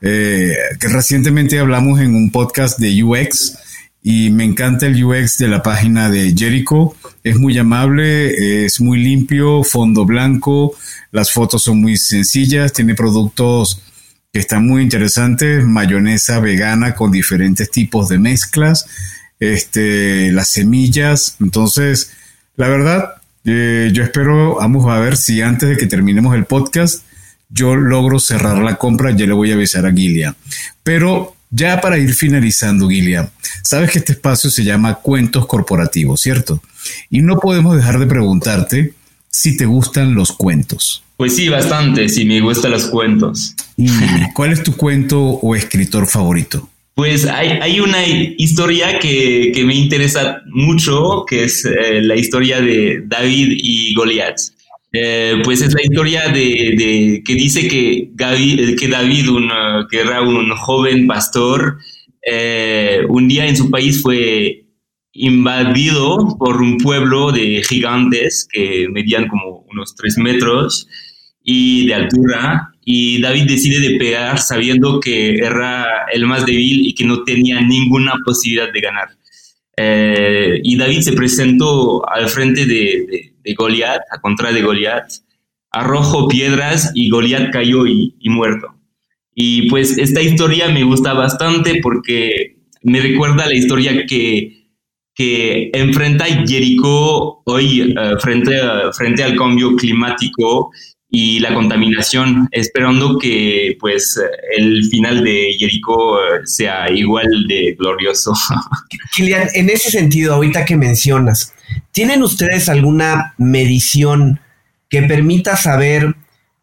eh, 0.00 0.54
que 0.80 0.88
recientemente 0.88 1.58
hablamos 1.58 2.00
en 2.00 2.14
un 2.14 2.30
podcast 2.30 2.78
de 2.78 3.04
UX 3.04 3.58
y 4.02 4.30
me 4.30 4.44
encanta 4.44 4.86
el 4.86 5.04
UX 5.04 5.36
de 5.36 5.48
la 5.48 5.62
página 5.62 6.08
de 6.08 6.34
Jericho. 6.34 6.96
Es 7.22 7.36
muy 7.36 7.58
amable, 7.58 8.64
es 8.64 8.80
muy 8.80 9.00
limpio, 9.00 9.62
fondo 9.62 10.06
blanco, 10.06 10.74
las 11.12 11.30
fotos 11.30 11.64
son 11.64 11.82
muy 11.82 11.98
sencillas, 11.98 12.72
tiene 12.72 12.94
productos 12.94 13.82
que 14.32 14.38
están 14.38 14.66
muy 14.66 14.80
interesantes, 14.80 15.62
mayonesa 15.66 16.40
vegana 16.40 16.94
con 16.94 17.10
diferentes 17.10 17.70
tipos 17.70 18.08
de 18.08 18.18
mezclas, 18.18 18.86
este, 19.40 20.32
las 20.32 20.50
semillas. 20.50 21.36
Entonces, 21.40 22.12
la 22.56 22.68
verdad, 22.68 23.14
eh, 23.44 23.90
yo 23.92 24.02
espero, 24.02 24.56
vamos 24.56 24.86
a 24.90 24.98
ver 24.98 25.16
si 25.16 25.40
antes 25.42 25.68
de 25.68 25.76
que 25.76 25.86
terminemos 25.86 26.34
el 26.34 26.44
podcast, 26.44 27.04
yo 27.48 27.76
logro 27.76 28.18
cerrar 28.18 28.58
la 28.58 28.76
compra, 28.76 29.10
ya 29.12 29.26
le 29.26 29.32
voy 29.32 29.50
a 29.50 29.54
avisar 29.54 29.86
a 29.86 29.92
Gilia. 29.92 30.34
Pero 30.82 31.34
ya 31.50 31.80
para 31.80 31.98
ir 31.98 32.14
finalizando, 32.14 32.88
Gilia, 32.88 33.30
sabes 33.62 33.90
que 33.90 34.00
este 34.00 34.12
espacio 34.12 34.50
se 34.50 34.64
llama 34.64 34.96
Cuentos 34.96 35.46
Corporativos, 35.46 36.20
¿cierto? 36.20 36.62
Y 37.10 37.20
no 37.20 37.38
podemos 37.38 37.76
dejar 37.76 37.98
de 37.98 38.06
preguntarte 38.06 38.94
si 39.30 39.56
te 39.56 39.64
gustan 39.64 40.14
los 40.14 40.32
cuentos. 40.32 41.02
Pues 41.16 41.34
sí, 41.36 41.48
bastante, 41.48 42.08
sí, 42.08 42.24
me 42.24 42.40
gustan 42.40 42.70
los 42.70 42.86
cuentos. 42.86 43.54
¿Y 43.76 43.88
cuál 44.34 44.52
es 44.52 44.62
tu 44.62 44.76
cuento 44.76 45.20
o 45.20 45.56
escritor 45.56 46.06
favorito? 46.06 46.68
Pues 46.98 47.26
hay, 47.26 47.78
una 47.78 48.04
historia 48.04 48.98
que, 48.98 49.52
me 49.64 49.76
interesa 49.76 50.42
mucho, 50.46 51.24
que 51.28 51.44
es 51.44 51.64
eh, 51.64 52.02
la 52.02 52.16
historia 52.16 52.60
de 52.60 53.04
David 53.06 53.52
y 53.52 53.94
Goliat. 53.94 54.34
Eh, 54.92 55.40
pues 55.44 55.62
es 55.62 55.72
la 55.74 55.82
historia 55.82 56.26
de, 56.30 57.22
que 57.24 57.34
dice 57.36 57.68
que, 57.68 58.10
que 58.76 58.88
David, 58.88 59.30
un, 59.30 59.48
que 59.88 60.00
era 60.00 60.22
un 60.22 60.50
joven 60.56 61.06
pastor, 61.06 61.78
eh, 62.20 63.02
un 63.08 63.28
día 63.28 63.46
en 63.46 63.56
su 63.56 63.70
país 63.70 64.02
fue 64.02 64.64
invadido 65.12 66.36
por 66.36 66.60
un 66.60 66.78
pueblo 66.78 67.30
de 67.30 67.62
gigantes 67.62 68.48
que 68.50 68.88
medían 68.90 69.28
como 69.28 69.64
unos 69.70 69.94
tres 69.94 70.18
metros 70.18 70.88
y 71.44 71.86
de 71.86 71.94
altura 71.94 72.72
y 72.90 73.20
David 73.20 73.44
decide 73.46 73.86
de 73.86 73.98
pegar 73.98 74.38
sabiendo 74.38 74.98
que 74.98 75.34
era 75.34 76.06
el 76.10 76.24
más 76.24 76.46
débil 76.46 76.86
y 76.86 76.94
que 76.94 77.04
no 77.04 77.22
tenía 77.22 77.60
ninguna 77.60 78.14
posibilidad 78.24 78.72
de 78.72 78.80
ganar. 78.80 79.08
Eh, 79.76 80.58
y 80.64 80.74
David 80.78 81.00
se 81.00 81.12
presentó 81.12 82.08
al 82.08 82.30
frente 82.30 82.64
de, 82.64 83.34
de, 83.44 83.54
Goliat, 83.54 84.00
a 84.10 84.22
contra 84.22 84.52
de 84.52 84.62
Goliat, 84.62 85.04
arrojó 85.70 86.28
piedras 86.28 86.92
y 86.94 87.10
Goliat 87.10 87.52
cayó 87.52 87.86
y, 87.86 88.14
muerto. 88.24 88.68
Y 89.34 89.68
pues 89.68 89.98
esta 89.98 90.22
historia 90.22 90.70
me 90.70 90.82
gusta 90.82 91.12
bastante 91.12 91.80
porque 91.82 92.56
me 92.84 93.02
recuerda 93.02 93.44
la 93.44 93.54
historia 93.54 94.06
que, 94.06 94.70
que 95.14 95.70
enfrenta 95.74 96.24
Jericó 96.24 97.42
hoy 97.44 97.82
eh, 97.82 98.14
frente, 98.18 98.58
frente 98.94 99.24
al 99.24 99.36
cambio 99.36 99.76
climático 99.76 100.70
y 101.10 101.38
la 101.40 101.54
contaminación, 101.54 102.48
esperando 102.50 103.18
que 103.18 103.76
pues 103.80 104.20
el 104.56 104.84
final 104.84 105.24
de 105.24 105.56
Jericó 105.58 106.18
eh, 106.18 106.40
sea 106.44 106.90
igual 106.90 107.46
de 107.48 107.74
glorioso. 107.78 108.34
Kilian, 109.14 109.48
en 109.54 109.70
ese 109.70 109.90
sentido, 109.90 110.34
ahorita 110.34 110.64
que 110.64 110.76
mencionas, 110.76 111.54
¿tienen 111.92 112.22
ustedes 112.22 112.68
alguna 112.68 113.34
medición 113.38 114.40
que 114.90 115.02
permita 115.02 115.56
saber 115.56 116.14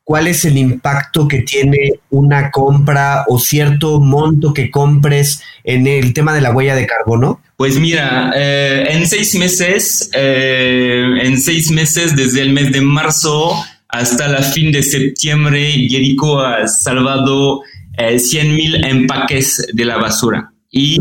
cuál 0.04 0.28
es 0.28 0.46
el 0.46 0.58
impacto 0.58 1.28
que 1.28 1.42
tiene 1.42 1.94
una 2.12 2.52
compra 2.52 3.26
o 3.28 3.40
cierto 3.40 4.00
monto 4.00 4.54
que 4.54 4.70
compres 4.70 5.42
en 5.64 5.88
el 5.88 6.14
tema 6.14 6.34
de 6.34 6.42
la 6.42 6.52
huella 6.52 6.76
de 6.76 6.86
carbono? 6.86 7.42
Pues 7.58 7.80
mira, 7.80 8.32
eh, 8.36 8.86
en 8.90 9.08
seis 9.08 9.34
meses, 9.36 10.10
eh, 10.14 11.08
en 11.22 11.40
seis 11.40 11.72
meses 11.72 12.16
desde 12.16 12.42
el 12.42 12.54
mes 12.54 12.72
de 12.72 12.82
marzo, 12.82 13.56
hasta 13.96 14.28
la 14.28 14.42
fin 14.42 14.72
de 14.74 14.84
septiembre, 14.84 15.72
Jericho 15.72 16.40
ha 16.40 16.68
salvado 16.68 17.62
100.000 17.98 18.40
eh, 18.40 18.44
mil 18.44 18.86
empaques 18.86 19.68
de 19.72 19.86
la 19.86 19.98
basura 19.98 20.52
y 20.70 20.98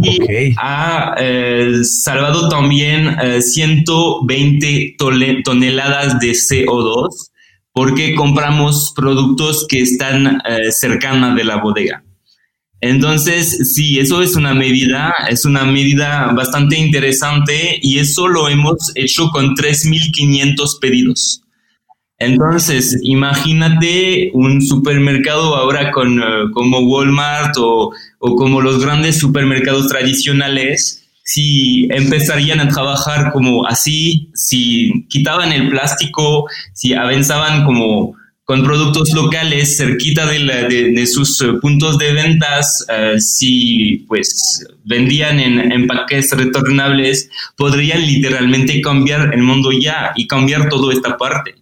ha 0.57 1.17
eh, 1.19 1.81
salvado 1.83 2.49
también 2.49 3.17
120 3.41 4.87
eh, 4.87 5.43
toneladas 5.43 6.21
de 6.21 6.31
CO2 6.31 7.09
porque 7.73 8.15
compramos 8.15 8.93
productos 8.95 9.67
que 9.69 9.81
están 9.81 10.41
cercanos 10.71 11.35
de 11.35 11.43
la 11.43 11.57
bodega. 11.57 12.05
Entonces, 12.81 13.75
sí, 13.75 13.99
eso 13.99 14.23
es 14.23 14.37
una 14.37 14.55
medida, 14.55 15.13
es 15.29 15.45
una 15.45 15.65
medida 15.65 16.31
bastante 16.37 16.79
interesante 16.79 17.81
y 17.83 17.99
eso 17.99 18.29
lo 18.29 18.49
hemos 18.49 18.93
hecho 18.95 19.31
con 19.31 19.57
3.500 19.57 20.79
pedidos. 20.81 21.44
Entonces, 22.25 22.99
imagínate 23.03 24.31
un 24.33 24.62
supermercado 24.62 25.57
ahora 25.57 25.91
con, 25.91 26.18
eh, 26.18 26.25
como 26.53 26.81
Walmart 26.81 27.57
o, 27.59 27.93
o, 28.18 28.37
como 28.37 28.61
los 28.61 28.83
grandes 28.83 29.18
supermercados 29.18 29.89
tradicionales, 29.89 31.05
si 31.22 31.89
empezarían 31.91 32.61
a 32.61 32.68
trabajar 32.68 33.33
como 33.33 33.66
así, 33.66 34.31
si 34.35 35.07
quitaban 35.09 35.53
el 35.53 35.70
plástico, 35.70 36.47
si 36.72 36.95
avanzaban 36.95 37.64
como 37.64 38.14
con 38.45 38.62
productos 38.62 39.11
locales 39.14 39.77
cerquita 39.79 40.27
de, 40.27 40.93
de, 40.95 41.07
sus 41.07 41.41
eh, 41.41 41.55
puntos 41.62 41.97
de 41.97 42.12
ventas, 42.12 42.85
eh, 42.91 43.18
si 43.18 44.05
pues 44.07 44.66
vendían 44.85 45.41
en 45.41 45.72
empaques 45.72 46.31
retornables, 46.33 47.31
podrían 47.57 48.05
literalmente 48.05 48.83
cambiar 48.83 49.33
el 49.33 49.43
mundo 49.43 49.72
ya 49.72 50.12
y 50.14 50.27
cambiar 50.27 50.68
toda 50.68 50.93
esta 50.93 51.16
parte. 51.16 51.55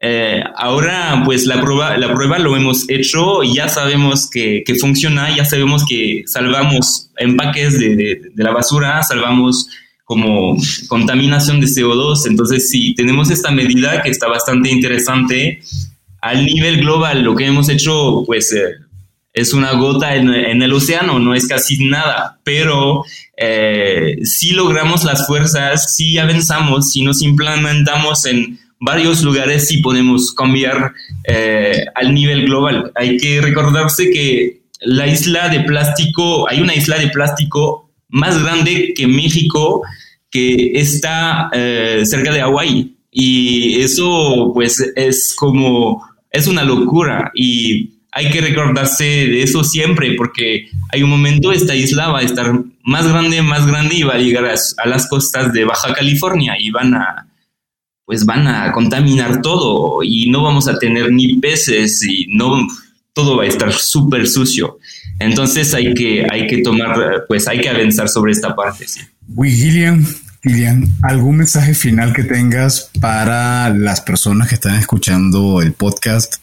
Eh, 0.00 0.42
ahora, 0.56 1.22
pues 1.24 1.46
la 1.46 1.60
prueba, 1.60 1.96
la 1.96 2.12
prueba 2.14 2.38
lo 2.38 2.54
hemos 2.54 2.88
hecho, 2.88 3.42
ya 3.42 3.68
sabemos 3.68 4.28
que, 4.28 4.62
que 4.64 4.74
funciona, 4.74 5.34
ya 5.34 5.44
sabemos 5.44 5.84
que 5.88 6.22
salvamos 6.26 7.10
empaques 7.16 7.78
de, 7.78 7.96
de, 7.96 8.20
la 8.36 8.52
basura, 8.52 9.02
salvamos 9.02 9.68
como 10.04 10.56
contaminación 10.88 11.60
de 11.60 11.66
CO2. 11.66 12.26
Entonces, 12.28 12.70
sí, 12.70 12.94
tenemos 12.94 13.30
esta 13.30 13.50
medida 13.50 14.02
que 14.02 14.10
está 14.10 14.28
bastante 14.28 14.70
interesante. 14.70 15.60
Al 16.20 16.44
nivel 16.44 16.78
global, 16.78 17.22
lo 17.22 17.34
que 17.34 17.46
hemos 17.46 17.68
hecho, 17.68 18.22
pues 18.26 18.52
eh, 18.52 18.74
es 19.32 19.52
una 19.52 19.72
gota 19.72 20.14
en, 20.14 20.32
en, 20.32 20.62
el 20.62 20.72
océano, 20.72 21.18
no 21.18 21.34
es 21.34 21.46
casi 21.46 21.84
nada, 21.84 22.38
pero 22.42 23.04
eh, 23.36 24.16
si 24.24 24.52
logramos 24.52 25.04
las 25.04 25.26
fuerzas, 25.26 25.94
si 25.94 26.16
avanzamos, 26.16 26.90
si 26.90 27.02
nos 27.02 27.20
implementamos 27.20 28.24
en 28.24 28.58
varios 28.80 29.22
lugares 29.22 29.68
sí 29.68 29.78
podemos 29.78 30.32
cambiar 30.34 30.92
eh, 31.24 31.84
al 31.94 32.14
nivel 32.14 32.46
global. 32.46 32.92
Hay 32.94 33.16
que 33.16 33.40
recordarse 33.40 34.10
que 34.10 34.62
la 34.80 35.06
isla 35.06 35.48
de 35.48 35.60
plástico, 35.60 36.48
hay 36.48 36.60
una 36.60 36.74
isla 36.74 36.98
de 36.98 37.08
plástico 37.08 37.90
más 38.08 38.42
grande 38.42 38.92
que 38.94 39.06
México 39.06 39.82
que 40.30 40.72
está 40.74 41.48
eh, 41.52 42.02
cerca 42.04 42.32
de 42.32 42.40
Hawái. 42.40 42.96
Y 43.10 43.80
eso 43.80 44.50
pues 44.52 44.92
es 44.94 45.34
como, 45.34 46.04
es 46.30 46.46
una 46.46 46.64
locura 46.64 47.30
y 47.34 47.92
hay 48.12 48.30
que 48.30 48.40
recordarse 48.40 49.04
de 49.04 49.42
eso 49.42 49.64
siempre 49.64 50.14
porque 50.14 50.68
hay 50.90 51.02
un 51.02 51.10
momento 51.10 51.52
esta 51.52 51.74
isla 51.74 52.08
va 52.08 52.20
a 52.20 52.22
estar 52.22 52.52
más 52.82 53.08
grande, 53.08 53.42
más 53.42 53.66
grande 53.66 53.96
y 53.96 54.02
va 54.02 54.14
a 54.14 54.18
llegar 54.18 54.44
a 54.44 54.88
las 54.88 55.08
costas 55.08 55.52
de 55.52 55.64
Baja 55.64 55.94
California 55.94 56.56
y 56.58 56.70
van 56.70 56.94
a, 56.94 57.25
pues 58.06 58.24
van 58.24 58.46
a 58.46 58.72
contaminar 58.72 59.42
todo 59.42 60.02
y 60.02 60.30
no 60.30 60.44
vamos 60.44 60.68
a 60.68 60.78
tener 60.78 61.12
ni 61.12 61.38
peces 61.38 62.02
y 62.08 62.28
no 62.28 62.66
todo 63.12 63.36
va 63.38 63.44
a 63.44 63.48
estar 63.48 63.72
súper 63.72 64.28
sucio. 64.28 64.78
Entonces 65.18 65.74
hay 65.74 65.92
que, 65.92 66.24
hay 66.30 66.46
que 66.46 66.58
tomar, 66.58 67.24
pues 67.26 67.48
hay 67.48 67.60
que 67.60 67.68
avanzar 67.68 68.08
sobre 68.08 68.32
esta 68.32 68.54
parte. 68.54 68.86
Sí. 68.86 69.00
Gillian, 69.42 70.86
¿algún 71.02 71.38
mensaje 71.38 71.74
final 71.74 72.12
que 72.12 72.22
tengas 72.22 72.90
para 73.00 73.70
las 73.70 74.00
personas 74.00 74.48
que 74.48 74.54
están 74.54 74.76
escuchando 74.76 75.60
el 75.60 75.72
podcast 75.72 76.36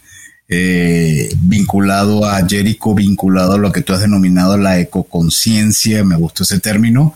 eh, 0.50 1.30
vinculado 1.40 2.26
a 2.26 2.46
Jericho, 2.46 2.94
vinculado 2.94 3.54
a 3.54 3.58
lo 3.58 3.72
que 3.72 3.82
tú 3.82 3.94
has 3.94 4.02
denominado 4.02 4.58
la 4.58 4.80
ecoconciencia? 4.80 6.04
Me 6.04 6.18
gustó 6.18 6.44
ese 6.44 6.60
término. 6.60 7.16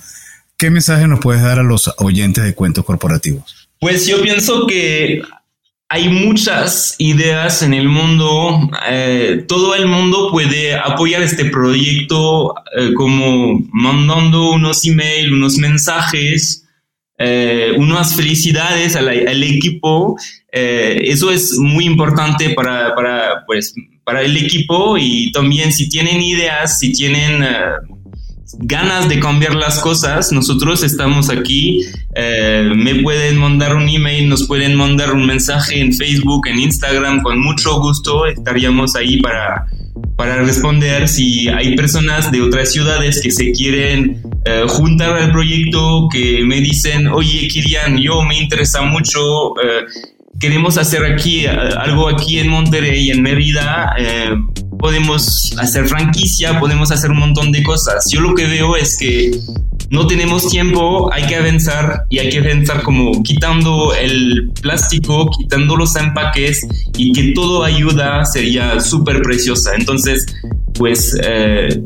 ¿Qué 0.55 0.69
mensaje 0.69 1.07
nos 1.07 1.19
puedes 1.19 1.41
dar 1.41 1.59
a 1.59 1.63
los 1.63 1.93
oyentes 1.97 2.45
de 2.45 2.53
cuentos 2.53 2.85
corporativos? 2.85 3.66
Pues 3.79 4.07
yo 4.07 4.21
pienso 4.21 4.65
que 4.65 5.21
hay 5.89 6.09
muchas 6.09 6.95
ideas 6.97 7.61
en 7.61 7.73
el 7.73 7.87
mundo. 7.87 8.69
Eh, 8.89 9.45
todo 9.47 9.75
el 9.75 9.87
mundo 9.87 10.29
puede 10.31 10.75
apoyar 10.75 11.21
este 11.21 11.45
proyecto 11.45 12.55
eh, 12.77 12.93
como 12.93 13.61
mandando 13.71 14.51
unos 14.51 14.85
emails, 14.85 15.31
unos 15.31 15.57
mensajes, 15.57 16.65
eh, 17.17 17.73
unas 17.77 18.15
felicidades 18.15 18.95
al, 18.95 19.43
equipo. 19.43 20.17
eso 20.51 21.31
es 21.31 21.57
muy 21.57 21.85
importante 21.85 22.51
para, 22.51 22.93
para, 22.95 23.45
pues, 23.45 23.73
para 24.03 24.21
el 24.21 24.35
equipo 24.37 24.97
y 24.97 25.31
también 25.31 25.71
si 25.71 25.87
tienen 25.87 26.21
ideas, 26.21 26.79
si 26.79 26.91
tienen 26.91 27.43
ganas 28.59 29.09
de 29.09 29.19
cambiar 29.19 29.55
las 29.55 29.79
cosas, 29.79 30.31
nosotros 30.31 30.83
estamos 30.83 31.29
aquí. 31.29 31.81
Eh, 32.15 32.71
me 32.75 32.95
pueden 32.95 33.37
mandar 33.37 33.75
un 33.75 33.87
email, 33.89 34.29
nos 34.29 34.47
pueden 34.47 34.75
mandar 34.75 35.13
un 35.13 35.25
mensaje 35.25 35.79
en 35.79 35.93
Facebook, 35.93 36.47
en 36.47 36.59
Instagram, 36.59 37.21
con 37.21 37.39
mucho 37.39 37.79
gusto 37.79 38.25
estaríamos 38.25 38.95
ahí 38.95 39.19
para, 39.19 39.67
para 40.15 40.41
responder 40.43 41.07
si 41.07 41.47
hay 41.49 41.75
personas 41.75 42.31
de 42.31 42.41
otras 42.41 42.71
ciudades 42.71 43.21
que 43.21 43.31
se 43.31 43.51
quieren 43.51 44.21
eh, 44.45 44.63
juntar 44.67 45.17
al 45.17 45.31
proyecto, 45.31 46.07
que 46.11 46.43
me 46.43 46.61
dicen, 46.61 47.07
oye, 47.07 47.47
Kirian, 47.47 47.97
yo 47.97 48.23
me 48.23 48.39
interesa 48.39 48.81
mucho. 48.81 49.59
Eh, 49.61 49.85
queremos 50.39 50.77
hacer 50.77 51.03
aquí 51.03 51.45
algo 51.45 52.07
aquí 52.07 52.39
en 52.39 52.49
Monterrey, 52.49 53.09
en 53.09 53.21
Mérida, 53.21 53.93
podemos 54.79 55.53
hacer 55.57 55.87
franquicia, 55.87 56.59
podemos 56.59 56.91
hacer 56.91 57.11
un 57.11 57.19
montón 57.19 57.51
de 57.51 57.63
cosas. 57.63 58.09
Yo 58.11 58.21
lo 58.21 58.35
que 58.35 58.45
veo 58.45 58.75
es 58.75 58.97
que 58.97 59.39
no 59.89 60.07
tenemos 60.07 60.49
tiempo, 60.49 61.11
hay 61.13 61.25
que 61.27 61.35
avanzar 61.35 62.03
y 62.09 62.19
hay 62.19 62.29
que 62.29 62.39
avanzar 62.39 62.83
como 62.83 63.23
quitando 63.23 63.93
el 63.93 64.51
plástico, 64.61 65.29
quitando 65.37 65.75
los 65.75 65.95
empaques 65.95 66.67
y 66.97 67.11
que 67.13 67.31
todo 67.33 67.63
ayuda 67.63 68.25
sería 68.25 68.79
súper 68.79 69.21
preciosa. 69.21 69.75
Entonces, 69.75 70.25
pues... 70.73 71.17
Eh, 71.23 71.81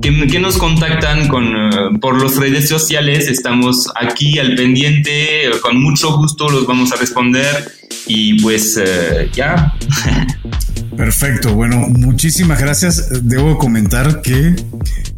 que, 0.00 0.40
nos 0.40 0.56
contactan 0.56 1.28
con, 1.28 1.54
eh, 1.54 1.70
por 2.00 2.22
las 2.22 2.36
redes 2.36 2.68
sociales. 2.68 3.28
Estamos 3.28 3.88
aquí 3.94 4.38
al 4.38 4.54
pendiente, 4.54 5.50
con 5.60 5.80
mucho 5.82 6.16
gusto 6.16 6.48
los 6.48 6.66
vamos 6.66 6.90
a 6.92 6.96
responder 6.96 7.70
y 8.06 8.40
pues 8.40 8.78
eh, 8.82 9.28
ya. 9.32 9.74
Perfecto, 11.00 11.54
bueno, 11.54 11.88
muchísimas 11.88 12.60
gracias. 12.60 13.08
Debo 13.22 13.56
comentar 13.56 14.20
que 14.20 14.54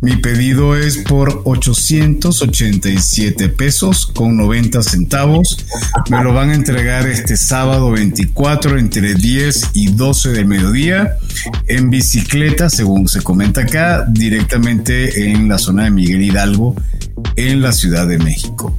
mi 0.01 0.15
pedido 0.15 0.77
es 0.77 0.99
por 0.99 1.43
887 1.45 3.49
pesos 3.49 4.07
con 4.07 4.37
90 4.37 4.81
centavos. 4.85 5.67
Me 6.09 6.23
lo 6.23 6.33
van 6.33 6.51
a 6.51 6.55
entregar 6.55 7.09
este 7.09 7.37
sábado 7.37 7.91
24 7.91 8.79
entre 8.79 9.17
10 9.17 9.71
y 9.75 9.89
12 9.89 10.29
del 10.29 10.47
mediodía 10.47 11.17
en 11.67 11.91
bicicleta, 11.91 12.71
según 12.71 13.09
se 13.09 13.21
comenta 13.21 13.63
acá, 13.63 14.07
directamente 14.09 15.33
en 15.33 15.49
la 15.49 15.59
zona 15.59 15.83
de 15.83 15.91
Miguel 15.91 16.23
Hidalgo, 16.23 16.77
en 17.35 17.61
la 17.61 17.73
Ciudad 17.73 18.07
de 18.07 18.19
México. 18.19 18.73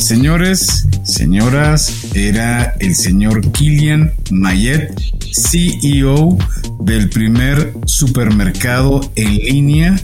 Señores, 0.00 0.86
señoras, 1.04 2.06
era 2.14 2.74
el 2.80 2.94
señor 2.96 3.52
Kilian 3.52 4.14
Mayet, 4.30 4.98
CEO 5.30 6.38
del 6.80 7.10
primer 7.10 7.74
supermercado 7.84 9.02
en 9.14 9.34
línea 9.36 10.00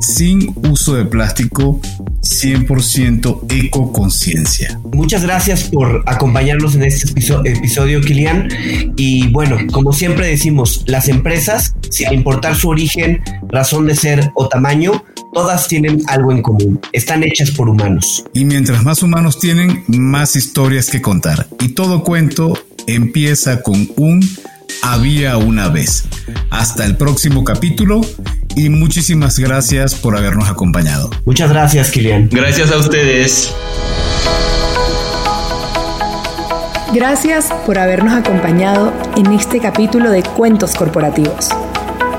sin 0.00 0.54
uso 0.70 0.94
de 0.94 1.06
plástico 1.06 1.80
100% 2.20 3.46
ecoconciencia. 3.48 4.78
Muchas 4.92 5.22
gracias 5.22 5.64
por 5.64 6.04
acompañarnos 6.06 6.74
en 6.74 6.84
este 6.84 7.10
episodio, 7.10 8.00
Kilian. 8.02 8.48
Y 8.96 9.28
bueno, 9.28 9.56
como 9.72 9.94
siempre 9.94 10.26
decimos, 10.26 10.84
las 10.86 11.08
empresas, 11.08 11.74
sin 11.90 12.12
importar 12.12 12.54
su 12.54 12.68
origen, 12.68 13.22
razón 13.48 13.86
de 13.86 13.96
ser 13.96 14.30
o 14.34 14.48
tamaño, 14.48 15.02
todas 15.38 15.68
tienen 15.68 16.02
algo 16.08 16.32
en 16.32 16.42
común. 16.42 16.80
Están 16.92 17.22
hechas 17.22 17.52
por 17.52 17.68
humanos. 17.68 18.24
Y 18.34 18.44
mientras 18.44 18.82
más 18.82 19.04
humanos 19.04 19.38
tienen, 19.38 19.84
más 19.86 20.34
historias 20.34 20.90
que 20.90 21.00
contar. 21.00 21.46
Y 21.60 21.74
todo 21.74 22.02
cuento 22.02 22.58
empieza 22.88 23.62
con 23.62 23.88
un 23.96 24.28
había 24.82 25.36
una 25.36 25.68
vez. 25.68 26.06
Hasta 26.50 26.84
el 26.84 26.96
próximo 26.96 27.44
capítulo 27.44 28.00
y 28.56 28.68
muchísimas 28.68 29.38
gracias 29.38 29.94
por 29.94 30.16
habernos 30.16 30.48
acompañado. 30.48 31.08
Muchas 31.24 31.50
gracias, 31.50 31.92
Kilian. 31.92 32.28
Gracias 32.32 32.72
a 32.72 32.78
ustedes. 32.78 33.54
Gracias 36.92 37.50
por 37.64 37.78
habernos 37.78 38.12
acompañado 38.12 38.92
en 39.16 39.32
este 39.32 39.60
capítulo 39.60 40.10
de 40.10 40.24
Cuentos 40.24 40.74
Corporativos. 40.74 41.50